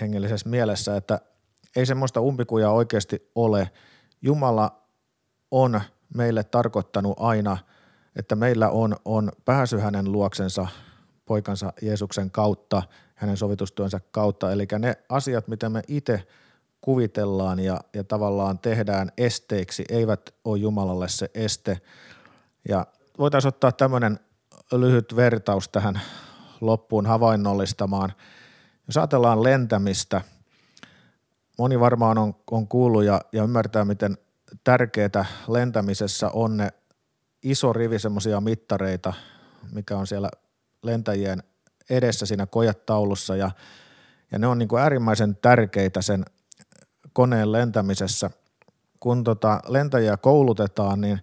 hengellisessä 0.00 0.48
mielessä, 0.48 0.96
että 0.96 1.20
ei 1.76 1.86
semmoista 1.86 2.20
umpikuja 2.20 2.70
oikeasti 2.70 3.30
ole. 3.34 3.70
Jumala 4.22 4.82
on 5.50 5.80
meille 6.14 6.44
tarkoittanut 6.44 7.16
aina, 7.20 7.58
että 8.16 8.36
meillä 8.36 8.68
on, 8.68 8.96
on 9.04 9.32
pääsy 9.44 9.78
hänen 9.78 10.12
luoksensa 10.12 10.66
poikansa 11.32 11.72
Jeesuksen 11.82 12.30
kautta, 12.30 12.82
hänen 13.14 13.36
sovitustyönsä 13.36 14.00
kautta. 14.10 14.52
Eli 14.52 14.66
ne 14.78 14.96
asiat, 15.08 15.48
mitä 15.48 15.68
me 15.68 15.82
itse 15.88 16.26
kuvitellaan 16.80 17.60
ja, 17.60 17.80
ja 17.94 18.04
tavallaan 18.04 18.58
tehdään 18.58 19.12
esteiksi, 19.18 19.84
eivät 19.88 20.34
ole 20.44 20.58
Jumalalle 20.58 21.08
se 21.08 21.30
este. 21.34 21.80
Ja 22.68 22.86
voitaisiin 23.18 23.48
ottaa 23.48 23.72
tämmöinen 23.72 24.20
lyhyt 24.72 25.16
vertaus 25.16 25.68
tähän 25.68 26.00
loppuun 26.60 27.06
havainnollistamaan. 27.06 28.12
Jos 28.86 28.96
ajatellaan 28.96 29.42
lentämistä, 29.42 30.20
moni 31.58 31.80
varmaan 31.80 32.18
on, 32.18 32.34
on 32.50 32.68
kuullut 32.68 33.04
ja, 33.04 33.20
ja 33.32 33.44
ymmärtää, 33.44 33.84
miten 33.84 34.18
tärkeää 34.64 35.24
lentämisessä 35.48 36.30
on 36.32 36.56
ne 36.56 36.68
iso 37.42 37.72
rivi 37.72 37.98
semmoisia 37.98 38.40
mittareita, 38.40 39.12
mikä 39.72 39.96
on 39.96 40.06
siellä 40.06 40.30
lentäjien 40.82 41.42
edessä 41.90 42.26
siinä 42.26 42.46
kojetaulussa 42.46 43.36
ja, 43.36 43.50
ja 44.32 44.38
ne 44.38 44.46
on 44.46 44.58
niin 44.58 44.68
kuin 44.68 44.82
äärimmäisen 44.82 45.36
tärkeitä 45.36 46.02
sen 46.02 46.24
koneen 47.12 47.52
lentämisessä. 47.52 48.30
Kun 49.00 49.24
tota 49.24 49.60
lentäjiä 49.68 50.16
koulutetaan, 50.16 51.00
niin 51.00 51.20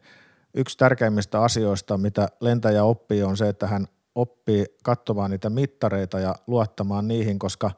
yksi 0.53 0.77
tärkeimmistä 0.77 1.41
asioista, 1.41 1.97
mitä 1.97 2.27
lentäjä 2.39 2.83
oppii, 2.83 3.23
on 3.23 3.37
se, 3.37 3.49
että 3.49 3.67
hän 3.67 3.87
oppii 4.15 4.65
katsomaan 4.83 5.31
niitä 5.31 5.49
mittareita 5.49 6.19
ja 6.19 6.35
luottamaan 6.47 7.07
niihin, 7.07 7.39
koska 7.39 7.71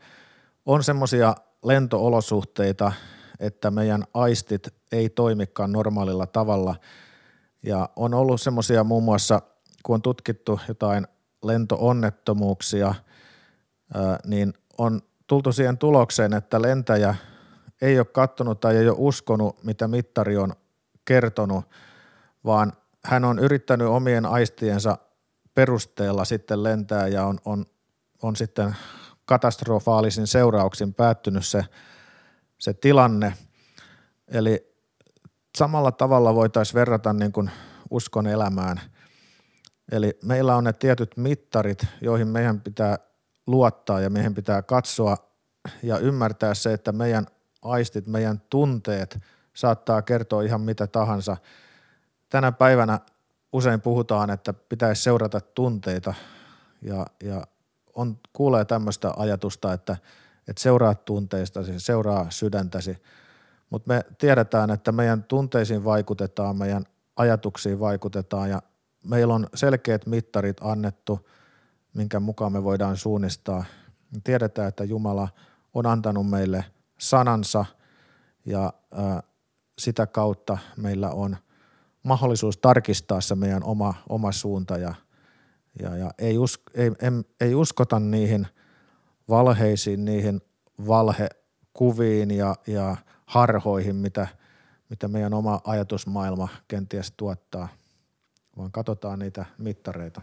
on 0.65 0.83
semmoisia 0.83 1.35
lentoolosuhteita, 1.63 2.91
että 3.39 3.71
meidän 3.71 4.03
aistit 4.13 4.67
ei 4.91 5.09
toimikaan 5.09 5.71
normaalilla 5.71 6.27
tavalla. 6.27 6.75
Ja 7.63 7.89
on 7.95 8.13
ollut 8.13 8.41
semmoisia 8.41 8.83
muun 8.83 9.03
muassa, 9.03 9.41
kun 9.83 9.93
on 9.93 10.01
tutkittu 10.01 10.59
jotain 10.67 11.07
lentoonnettomuuksia, 11.43 12.95
niin 14.25 14.53
on 14.77 15.01
tultu 15.27 15.51
siihen 15.51 15.77
tulokseen, 15.77 16.33
että 16.33 16.61
lentäjä 16.61 17.15
ei 17.81 17.99
ole 17.99 18.05
kattonut 18.05 18.59
tai 18.59 18.77
ei 18.77 18.89
ole 18.89 18.97
uskonut, 18.99 19.63
mitä 19.63 19.87
mittari 19.87 20.37
on 20.37 20.53
kertonut, 21.05 21.65
vaan 22.45 22.73
hän 23.05 23.25
on 23.25 23.39
yrittänyt 23.39 23.87
omien 23.87 24.25
aistiensa 24.25 24.97
perusteella 25.53 26.25
sitten 26.25 26.63
lentää 26.63 27.07
ja 27.07 27.25
on, 27.25 27.39
on, 27.45 27.65
on 28.21 28.35
sitten 28.35 28.75
katastrofaalisin 29.25 30.27
seurauksin 30.27 30.93
päättynyt 30.93 31.45
se, 31.45 31.65
se 32.57 32.73
tilanne. 32.73 33.33
Eli 34.27 34.75
samalla 35.57 35.91
tavalla 35.91 36.35
voitaisiin 36.35 36.75
verrata 36.75 37.13
niin 37.13 37.31
kuin 37.31 37.51
uskon 37.89 38.27
elämään. 38.27 38.81
Eli 39.91 40.19
meillä 40.23 40.55
on 40.55 40.63
ne 40.63 40.73
tietyt 40.73 41.17
mittarit, 41.17 41.85
joihin 42.01 42.27
meidän 42.27 42.61
pitää 42.61 42.97
luottaa 43.47 43.99
ja 43.99 44.09
meidän 44.09 44.33
pitää 44.33 44.61
katsoa 44.61 45.17
ja 45.83 45.97
ymmärtää 45.97 46.53
se, 46.53 46.73
että 46.73 46.91
meidän 46.91 47.25
aistit, 47.61 48.07
meidän 48.07 48.41
tunteet 48.49 49.19
saattaa 49.53 50.01
kertoa 50.01 50.41
ihan 50.41 50.61
mitä 50.61 50.87
tahansa. 50.87 51.37
Tänä 52.29 52.51
päivänä 52.51 52.99
usein 53.53 53.81
puhutaan, 53.81 54.29
että 54.29 54.53
pitäisi 54.53 55.03
seurata 55.03 55.41
tunteita 55.41 56.13
ja, 56.81 57.05
ja 57.23 57.43
on, 57.93 58.19
kuulee 58.33 58.65
tämmöistä 58.65 59.13
ajatusta, 59.17 59.73
että, 59.73 59.97
että 60.47 60.61
seuraa 60.61 60.95
tunteistasi, 60.95 61.79
seuraa 61.79 62.25
sydäntäsi, 62.29 62.97
mutta 63.69 63.93
me 63.93 64.05
tiedetään, 64.17 64.69
että 64.69 64.91
meidän 64.91 65.23
tunteisiin 65.23 65.83
vaikutetaan, 65.83 66.57
meidän 66.57 66.85
ajatuksiin 67.15 67.79
vaikutetaan 67.79 68.49
ja 68.49 68.61
meillä 69.03 69.33
on 69.33 69.47
selkeät 69.53 70.05
mittarit 70.05 70.57
annettu, 70.61 71.29
minkä 71.93 72.19
mukaan 72.19 72.51
me 72.51 72.63
voidaan 72.63 72.97
suunnistaa. 72.97 73.63
Tiedetään, 74.23 74.67
että 74.67 74.83
Jumala 74.83 75.27
on 75.73 75.85
antanut 75.85 76.29
meille 76.29 76.65
sanansa 76.97 77.65
ja 78.45 78.73
ää, 78.91 79.23
sitä 79.79 80.07
kautta 80.07 80.57
meillä 80.77 81.09
on 81.09 81.37
mahdollisuus 82.03 82.57
tarkistaa 82.57 83.21
se 83.21 83.35
meidän 83.35 83.63
oma, 83.63 83.93
oma 84.09 84.31
suunta 84.31 84.77
ja, 84.77 84.95
ja, 85.81 85.97
ja 85.97 86.11
ei, 86.17 86.37
us, 86.37 86.61
ei, 86.73 86.91
em, 87.01 87.23
ei 87.41 87.55
uskota 87.55 87.99
niihin 87.99 88.47
valheisiin, 89.29 90.05
niihin 90.05 90.41
valhekuviin 90.87 92.31
ja, 92.31 92.55
ja 92.67 92.97
harhoihin, 93.25 93.95
mitä, 93.95 94.27
mitä 94.89 95.07
meidän 95.07 95.33
oma 95.33 95.61
ajatusmaailma 95.63 96.47
kenties 96.67 97.13
tuottaa, 97.17 97.67
vaan 98.57 98.71
katsotaan 98.71 99.19
niitä 99.19 99.45
mittareita. 99.57 100.21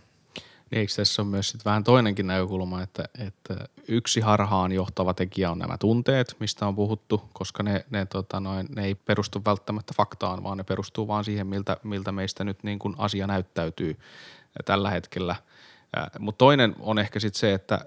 Niin 0.70 0.80
eikö 0.80 0.92
tässä 0.96 1.22
on 1.22 1.28
myös 1.28 1.48
sit 1.48 1.64
vähän 1.64 1.84
toinenkin 1.84 2.26
näkökulma, 2.26 2.82
että, 2.82 3.04
että 3.18 3.68
yksi 3.88 4.20
harhaan 4.20 4.72
johtava 4.72 5.14
tekijä 5.14 5.50
on 5.50 5.58
nämä 5.58 5.78
tunteet, 5.78 6.36
mistä 6.40 6.66
on 6.66 6.76
puhuttu, 6.76 7.28
koska 7.32 7.62
ne, 7.62 7.84
ne, 7.90 8.06
tota 8.06 8.40
noin, 8.40 8.66
ne 8.76 8.84
ei 8.84 8.94
perustu 8.94 9.42
välttämättä 9.44 9.94
faktaan, 9.96 10.42
vaan 10.42 10.58
ne 10.58 10.64
perustuu 10.64 11.08
vaan 11.08 11.24
siihen, 11.24 11.46
miltä, 11.46 11.76
miltä 11.82 12.12
meistä 12.12 12.44
nyt 12.44 12.62
niin 12.62 12.78
kuin 12.78 12.94
asia 12.98 13.26
näyttäytyy 13.26 13.98
tällä 14.64 14.90
hetkellä– 14.90 15.36
mutta 16.18 16.38
toinen 16.38 16.76
on 16.80 16.98
ehkä 16.98 17.20
sitten 17.20 17.40
se, 17.40 17.54
että 17.54 17.80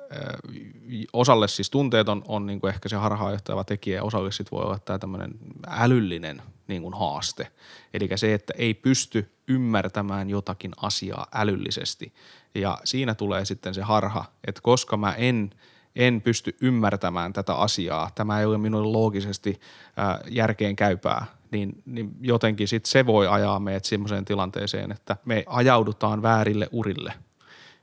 osalle 1.14 1.48
siis 1.48 1.70
tunteet 1.70 2.10
on, 2.10 2.24
on 2.28 2.46
niinku 2.46 2.68
ehkä 2.68 2.90
se 2.90 2.96
harhaanjohtava 2.96 3.64
tekijä 3.64 3.96
ja 3.96 4.04
osalle 4.04 4.32
sitten 4.32 4.58
voi 4.58 4.66
olla 4.66 4.80
tämä 4.80 5.00
tämmöinen 5.00 5.32
älyllinen 5.68 6.42
niinku 6.72 6.92
haaste. 6.92 7.48
Eli 7.94 8.10
se, 8.16 8.34
että 8.34 8.54
ei 8.58 8.74
pysty 8.74 9.32
ymmärtämään 9.48 10.30
jotakin 10.30 10.72
asiaa 10.78 11.28
älyllisesti. 11.34 12.14
Ja 12.56 12.78
siinä 12.84 13.16
tulee 13.16 13.46
sitten 13.46 13.74
se 13.74 13.82
harha, 13.82 14.26
että 14.48 14.62
koska 14.62 14.98
mä 14.98 15.14
en– 15.14 15.50
en 15.96 16.22
pysty 16.22 16.56
ymmärtämään 16.62 17.34
tätä 17.34 17.56
asiaa, 17.56 18.10
tämä 18.16 18.40
ei 18.40 18.46
ole 18.46 18.58
minulle 18.58 18.88
loogisesti 18.88 19.60
ää, 19.98 20.20
järkeen 20.30 20.76
käypää, 20.76 21.26
niin, 21.52 21.84
niin 21.86 22.12
jotenkin 22.22 22.68
sit 22.68 22.86
se 22.86 23.06
voi 23.06 23.28
ajaa 23.28 23.60
meidät 23.60 23.86
sellaiseen 23.86 24.26
tilanteeseen, 24.26 24.92
että 24.92 25.18
me 25.26 25.44
ajaudutaan 25.48 26.22
väärille 26.22 26.70
urille– 26.72 27.14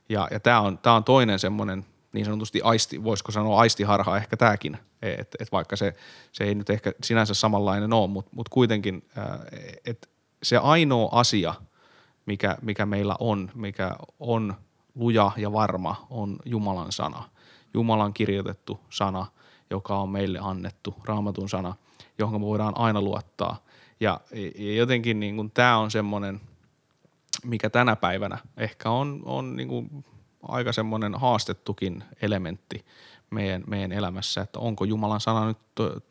ja, 0.09 0.27
ja 0.31 0.39
tämä 0.39 0.61
on, 0.61 0.79
on 0.85 1.03
toinen 1.03 1.39
semmoinen 1.39 1.85
niin 2.13 2.25
sanotusti 2.25 2.61
aisti, 2.61 3.03
voisiko 3.03 3.31
sanoa 3.31 3.59
aistiharha 3.59 4.17
ehkä 4.17 4.37
tämäkin, 4.37 4.77
että 5.01 5.37
et 5.39 5.51
vaikka 5.51 5.75
se, 5.75 5.95
se 6.31 6.43
ei 6.43 6.55
nyt 6.55 6.69
ehkä 6.69 6.93
sinänsä 7.03 7.33
samanlainen 7.33 7.93
ole, 7.93 8.07
mutta 8.07 8.31
mut 8.35 8.49
kuitenkin, 8.49 9.05
että 9.85 10.07
se 10.43 10.57
ainoa 10.57 11.09
asia, 11.11 11.53
mikä, 12.25 12.57
mikä 12.61 12.85
meillä 12.85 13.15
on, 13.19 13.51
mikä 13.55 13.95
on 14.19 14.53
luja 14.95 15.31
ja 15.37 15.51
varma, 15.53 16.07
on 16.09 16.37
Jumalan 16.45 16.91
sana. 16.91 17.29
Jumalan 17.73 18.13
kirjoitettu 18.13 18.79
sana, 18.89 19.25
joka 19.69 19.97
on 19.97 20.09
meille 20.09 20.39
annettu, 20.41 20.95
raamatun 21.05 21.49
sana, 21.49 21.75
johon 22.17 22.41
me 22.41 22.45
voidaan 22.45 22.77
aina 22.77 23.01
luottaa. 23.01 23.63
Ja, 23.99 24.21
ja 24.55 24.73
jotenkin 24.73 25.19
niin 25.19 25.51
tämä 25.51 25.77
on 25.77 25.91
semmoinen– 25.91 26.41
mikä 27.45 27.69
tänä 27.69 27.95
päivänä 27.95 28.37
ehkä 28.57 28.89
on, 28.89 29.21
on 29.25 29.55
niin 29.55 29.67
kuin 29.67 30.05
aika 30.41 30.73
semmoinen 30.73 31.15
haastettukin 31.15 32.03
elementti 32.21 32.85
meidän, 33.29 33.63
meidän 33.67 33.91
elämässä, 33.91 34.41
että 34.41 34.59
onko 34.59 34.85
Jumalan 34.85 35.21
sana 35.21 35.47
nyt 35.47 35.57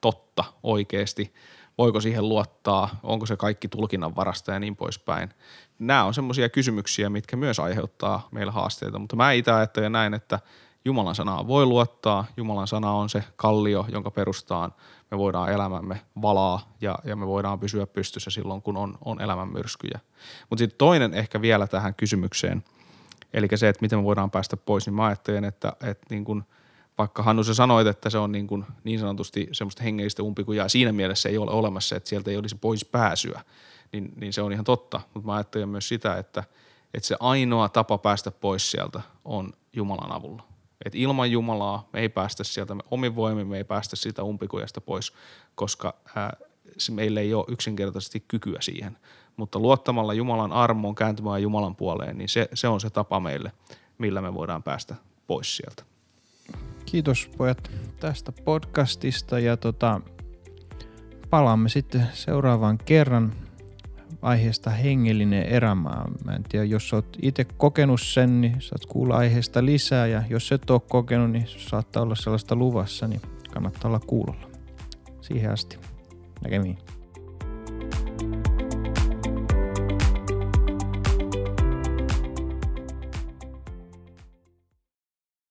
totta 0.00 0.44
oikeasti, 0.62 1.34
voiko 1.78 2.00
siihen 2.00 2.28
luottaa, 2.28 2.98
onko 3.02 3.26
se 3.26 3.36
kaikki 3.36 3.68
tulkinnan 3.68 4.16
varasta 4.16 4.52
ja 4.52 4.60
niin 4.60 4.76
poispäin. 4.76 5.28
Nämä 5.78 6.04
on 6.04 6.14
semmoisia 6.14 6.48
kysymyksiä, 6.48 7.10
mitkä 7.10 7.36
myös 7.36 7.60
aiheuttaa 7.60 8.28
meillä 8.30 8.52
haasteita, 8.52 8.98
mutta 8.98 9.16
mä 9.16 9.32
itse 9.32 9.52
ajattelen 9.52 9.92
näin, 9.92 10.14
että 10.14 10.40
Jumalan 10.84 11.14
sanaa 11.14 11.46
voi 11.46 11.66
luottaa, 11.66 12.24
Jumalan 12.36 12.66
sana 12.66 12.92
on 12.92 13.08
se 13.08 13.24
kallio, 13.36 13.86
jonka 13.92 14.10
perustaan 14.10 14.74
me 15.10 15.18
voidaan 15.18 15.52
elämämme 15.52 16.00
valaa 16.22 16.72
ja, 16.80 16.98
ja 17.04 17.16
me 17.16 17.26
voidaan 17.26 17.60
pysyä 17.60 17.86
pystyssä 17.86 18.30
silloin, 18.30 18.62
kun 18.62 18.76
on, 18.76 18.98
on 19.04 19.20
elämän 19.20 19.48
myrskyjä. 19.48 20.00
Mutta 20.50 20.60
sitten 20.60 20.78
toinen 20.78 21.14
ehkä 21.14 21.40
vielä 21.40 21.66
tähän 21.66 21.94
kysymykseen, 21.94 22.64
eli 23.32 23.48
se, 23.54 23.68
että 23.68 23.82
miten 23.82 23.98
me 23.98 24.04
voidaan 24.04 24.30
päästä 24.30 24.56
pois, 24.56 24.86
niin 24.86 24.94
mä 24.94 25.06
ajattelen, 25.06 25.44
että, 25.44 25.72
että 25.80 26.06
niin 26.10 26.24
kun, 26.24 26.44
vaikka 26.98 27.22
Hannu 27.22 27.44
sä 27.44 27.54
sanoit, 27.54 27.86
että 27.86 28.10
se 28.10 28.18
on 28.18 28.32
niin, 28.32 28.46
kun, 28.46 28.64
niin 28.84 29.00
sanotusti 29.00 29.48
semmoista 29.52 29.82
hengellistä 29.82 30.22
umpikujaa, 30.22 30.68
siinä 30.68 30.92
mielessä 30.92 31.28
ei 31.28 31.38
ole 31.38 31.50
olemassa, 31.50 31.96
että 31.96 32.08
sieltä 32.08 32.30
ei 32.30 32.36
olisi 32.36 32.56
pois 32.60 32.84
pääsyä, 32.84 33.42
niin, 33.92 34.12
niin 34.16 34.32
se 34.32 34.42
on 34.42 34.52
ihan 34.52 34.64
totta. 34.64 35.00
Mutta 35.14 35.26
mä 35.26 35.34
ajattelen 35.34 35.68
myös 35.68 35.88
sitä, 35.88 36.18
että, 36.18 36.44
että 36.94 37.08
se 37.08 37.16
ainoa 37.20 37.68
tapa 37.68 37.98
päästä 37.98 38.30
pois 38.30 38.70
sieltä 38.70 39.00
on 39.24 39.52
Jumalan 39.72 40.12
avulla. 40.12 40.42
Et 40.84 40.94
ilman 40.94 41.30
Jumalaa 41.30 41.88
me 41.92 42.00
ei 42.00 42.08
päästä 42.08 42.44
sieltä, 42.44 42.74
me 42.74 42.82
omin 42.90 43.16
voimin 43.16 43.46
me 43.46 43.56
ei 43.56 43.64
päästä 43.64 43.96
siitä 43.96 44.22
umpikujasta 44.22 44.80
pois, 44.80 45.12
koska 45.54 45.94
ää, 46.14 46.36
se 46.78 46.92
meillä 46.92 47.20
ei 47.20 47.34
ole 47.34 47.44
yksinkertaisesti 47.48 48.24
kykyä 48.28 48.58
siihen. 48.60 48.98
Mutta 49.38 49.59
luottamalla 49.59 50.14
Jumalan 50.14 50.53
armoon, 50.53 50.94
kääntymään 50.94 51.42
Jumalan 51.42 51.77
puoleen, 51.77 52.18
niin 52.18 52.29
se, 52.29 52.48
se 52.55 52.68
on 52.68 52.81
se 52.81 52.90
tapa 52.90 53.20
meille, 53.20 53.53
millä 53.98 54.20
me 54.20 54.35
voidaan 54.35 54.62
päästä 54.62 54.94
pois 55.27 55.57
sieltä. 55.57 55.83
Kiitos 56.87 57.31
pojat 57.37 57.70
tästä 58.01 58.33
podcastista 58.33 59.38
ja 59.38 59.57
tota, 59.57 60.01
palaamme 61.31 61.68
sitten 61.68 62.07
seuraavaan 62.12 62.79
kerran 62.79 63.33
aiheesta 64.22 64.70
hengellinen 64.70 65.42
erämaa. 65.42 66.11
Mä 66.24 66.33
en 66.33 66.44
tiedä, 66.48 66.64
jos 66.64 66.92
oot 66.92 67.16
itse 67.22 67.44
kokenut 67.44 68.01
sen, 68.01 68.40
niin 68.40 68.57
saat 68.61 68.87
kuulla 68.87 69.16
aiheesta 69.16 69.64
lisää 69.64 70.07
ja 70.07 70.22
jos 70.31 70.53
et 70.53 70.70
ole 70.70 70.81
kokenut, 70.88 71.31
niin 71.31 71.46
saattaa 71.48 72.03
olla 72.03 72.14
sellaista 72.14 72.57
luvassa, 72.57 73.09
niin 73.09 73.20
kannattaa 73.53 73.88
olla 73.88 74.01
kuulolla. 74.01 74.48
Siihen 75.20 75.53
asti. 75.53 75.79
Näkemiin. 76.44 76.79